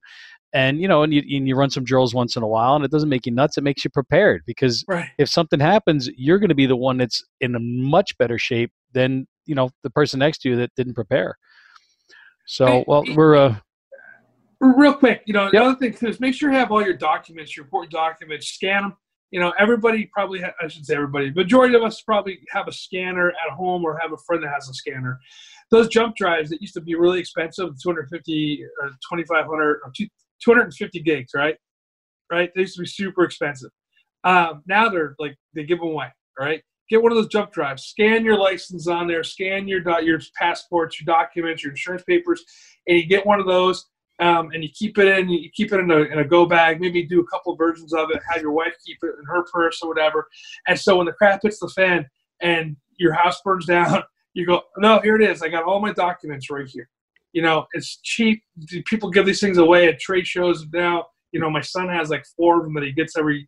[0.53, 2.85] And you know, and you, and you run some drills once in a while, and
[2.85, 3.57] it doesn't make you nuts.
[3.57, 5.09] It makes you prepared because right.
[5.17, 8.71] if something happens, you're going to be the one that's in a much better shape
[8.91, 11.37] than you know the person next to you that didn't prepare.
[12.45, 13.55] So, well, we're uh,
[14.63, 16.95] real quick, you know, the other thing too is make sure you have all your
[16.95, 18.97] documents, your important documents, scan them.
[19.31, 22.71] You know, everybody probably, ha- I should say everybody, majority of us probably have a
[22.71, 25.19] scanner at home or have a friend that has a scanner.
[25.71, 29.91] Those jump drives that used to be really expensive, 250 or 2500 or
[30.43, 31.55] 250 gigs, right?
[32.31, 32.51] Right?
[32.55, 33.69] They used to be super expensive.
[34.23, 36.07] Um, now they're like, they give them away,
[36.39, 36.61] right?
[36.89, 40.99] Get one of those jump drives, scan your license on there, scan your, your passports,
[40.99, 42.43] your documents, your insurance papers,
[42.87, 43.85] and you get one of those
[44.19, 46.79] um, and you keep it in, you keep it in a, in a go bag,
[46.79, 49.79] maybe do a couple versions of it, have your wife keep it in her purse
[49.81, 50.27] or whatever.
[50.67, 52.05] And so when the crap hits the fan
[52.41, 55.41] and your house burns down, you go, no, here it is.
[55.41, 56.89] I got all my documents right here.
[57.33, 58.43] You know, it's cheap.
[58.85, 61.05] People give these things away at trade shows now.
[61.31, 63.47] You know, my son has like four of them that he gets every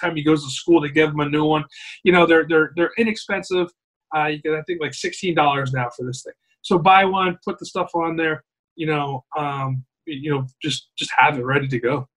[0.00, 1.64] time he goes to school to give him a new one.
[2.04, 3.68] You know, they're they're they're inexpensive.
[4.16, 6.34] Uh, you get I think like sixteen dollars now for this thing.
[6.62, 8.44] So buy one, put the stuff on there.
[8.76, 12.08] You know, um, you know just just have it ready to go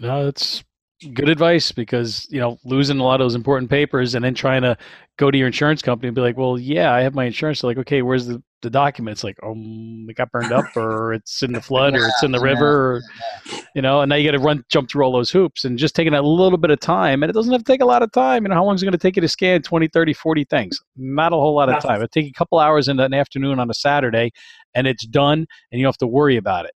[0.00, 0.62] no that's
[1.14, 4.62] good advice because you know losing a lot of those important papers and then trying
[4.62, 4.76] to
[5.18, 7.70] go to your insurance company and be like well yeah i have my insurance They're
[7.70, 11.52] like okay where's the, the documents like oh it got burned up or it's in
[11.52, 13.02] the flood or it's in the river or
[13.74, 15.94] you know and now you got to run jump through all those hoops and just
[15.94, 18.12] taking a little bit of time and it doesn't have to take a lot of
[18.12, 20.12] time you know how long is it going to take you to scan 20 30
[20.12, 20.80] 40 things?
[20.96, 22.02] Not a whole lot of time.
[22.02, 24.32] It take a couple hours in an afternoon on a saturday
[24.74, 26.72] and it's done and you don't have to worry about it.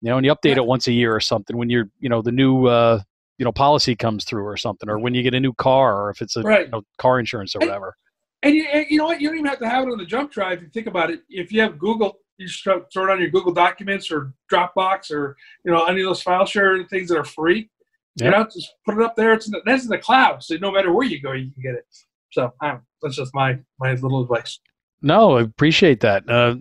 [0.00, 2.22] You know and you update it once a year or something when you're you know
[2.22, 3.00] the new uh
[3.38, 6.10] you know policy comes through or something or when you get a new car or
[6.10, 6.66] if it's a right.
[6.66, 7.94] you know, car insurance or whatever
[8.42, 10.30] and you, you know what you don't even have to have it on the jump
[10.30, 13.20] drive if you think about it if you have google you just throw it on
[13.20, 17.18] your google documents or dropbox or you know any of those file share things that
[17.18, 17.68] are free
[18.16, 18.24] yep.
[18.24, 20.56] you know just put it up there it's in the, that's in the cloud so
[20.56, 21.86] no matter where you go you can get it
[22.30, 24.58] so um, that's just my my little advice
[25.02, 26.28] no, I appreciate that.
[26.28, 26.56] Uh,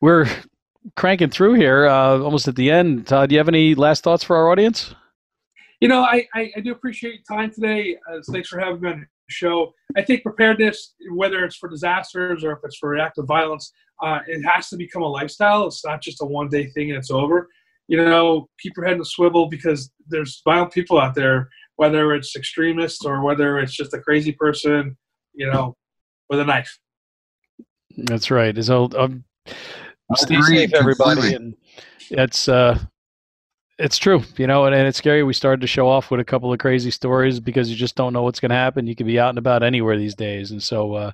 [0.00, 0.26] we're
[0.96, 3.06] cranking through here, uh, almost at the end.
[3.06, 4.94] Todd, do you have any last thoughts for our audience?
[5.80, 7.96] You know, I, I, I do appreciate your time today.
[8.10, 9.72] Uh, thanks for having me on show.
[9.96, 13.72] I think preparedness, whether it's for disasters or if it's for reactive violence,
[14.02, 15.66] uh, it has to become a lifestyle.
[15.66, 17.48] It's not just a one day thing and it's over.
[17.88, 22.14] You know, keep your head in the swivel because there's violent people out there, whether
[22.14, 24.96] it's extremists or whether it's just a crazy person,
[25.34, 25.76] you know,
[26.28, 26.78] with a knife.
[27.96, 28.62] That's right.
[28.62, 29.24] So um,
[30.16, 31.54] stay safe, everybody, and
[32.10, 32.78] it's uh,
[33.78, 35.22] it's true, you know, and, and it's scary.
[35.22, 38.12] We started to show off with a couple of crazy stories because you just don't
[38.12, 38.86] know what's going to happen.
[38.86, 41.10] You could be out and about anywhere these days, and so uh,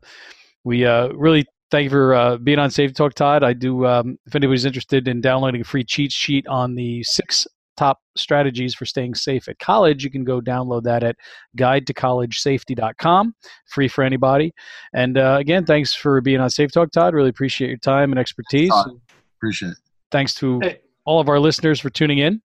[0.65, 3.43] we uh, really thank you for uh, being on Safety Talk, Todd.
[3.43, 3.87] I do.
[3.87, 7.47] Um, if anybody's interested in downloading a free cheat sheet on the six
[7.77, 11.17] top strategies for staying safe at college, you can go download that at
[11.59, 13.35] guidetocollegesafety.com,
[13.67, 14.53] free for anybody.
[14.93, 17.15] And uh, again, thanks for being on Safe Talk, Todd.
[17.15, 18.73] Really appreciate your time and expertise.
[19.39, 19.79] Appreciate it.
[20.13, 20.81] Thanks to hey.
[21.07, 22.41] all of our listeners for tuning in.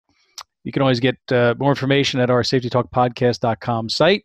[0.66, 4.24] You can always get uh, more information at our safetytalkpodcast.com site.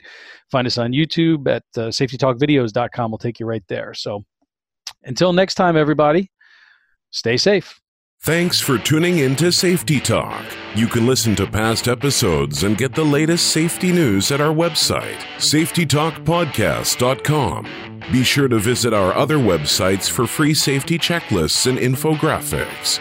[0.50, 3.10] Find us on YouTube at uh, safetytalkvideos.com.
[3.10, 3.94] We'll take you right there.
[3.94, 4.24] So
[5.04, 6.32] until next time, everybody,
[7.10, 7.80] stay safe.
[8.22, 10.44] Thanks for tuning in to Safety Talk.
[10.74, 15.16] You can listen to past episodes and get the latest safety news at our website,
[15.38, 18.00] safetytalkpodcast.com.
[18.12, 23.00] Be sure to visit our other websites for free safety checklists and infographics.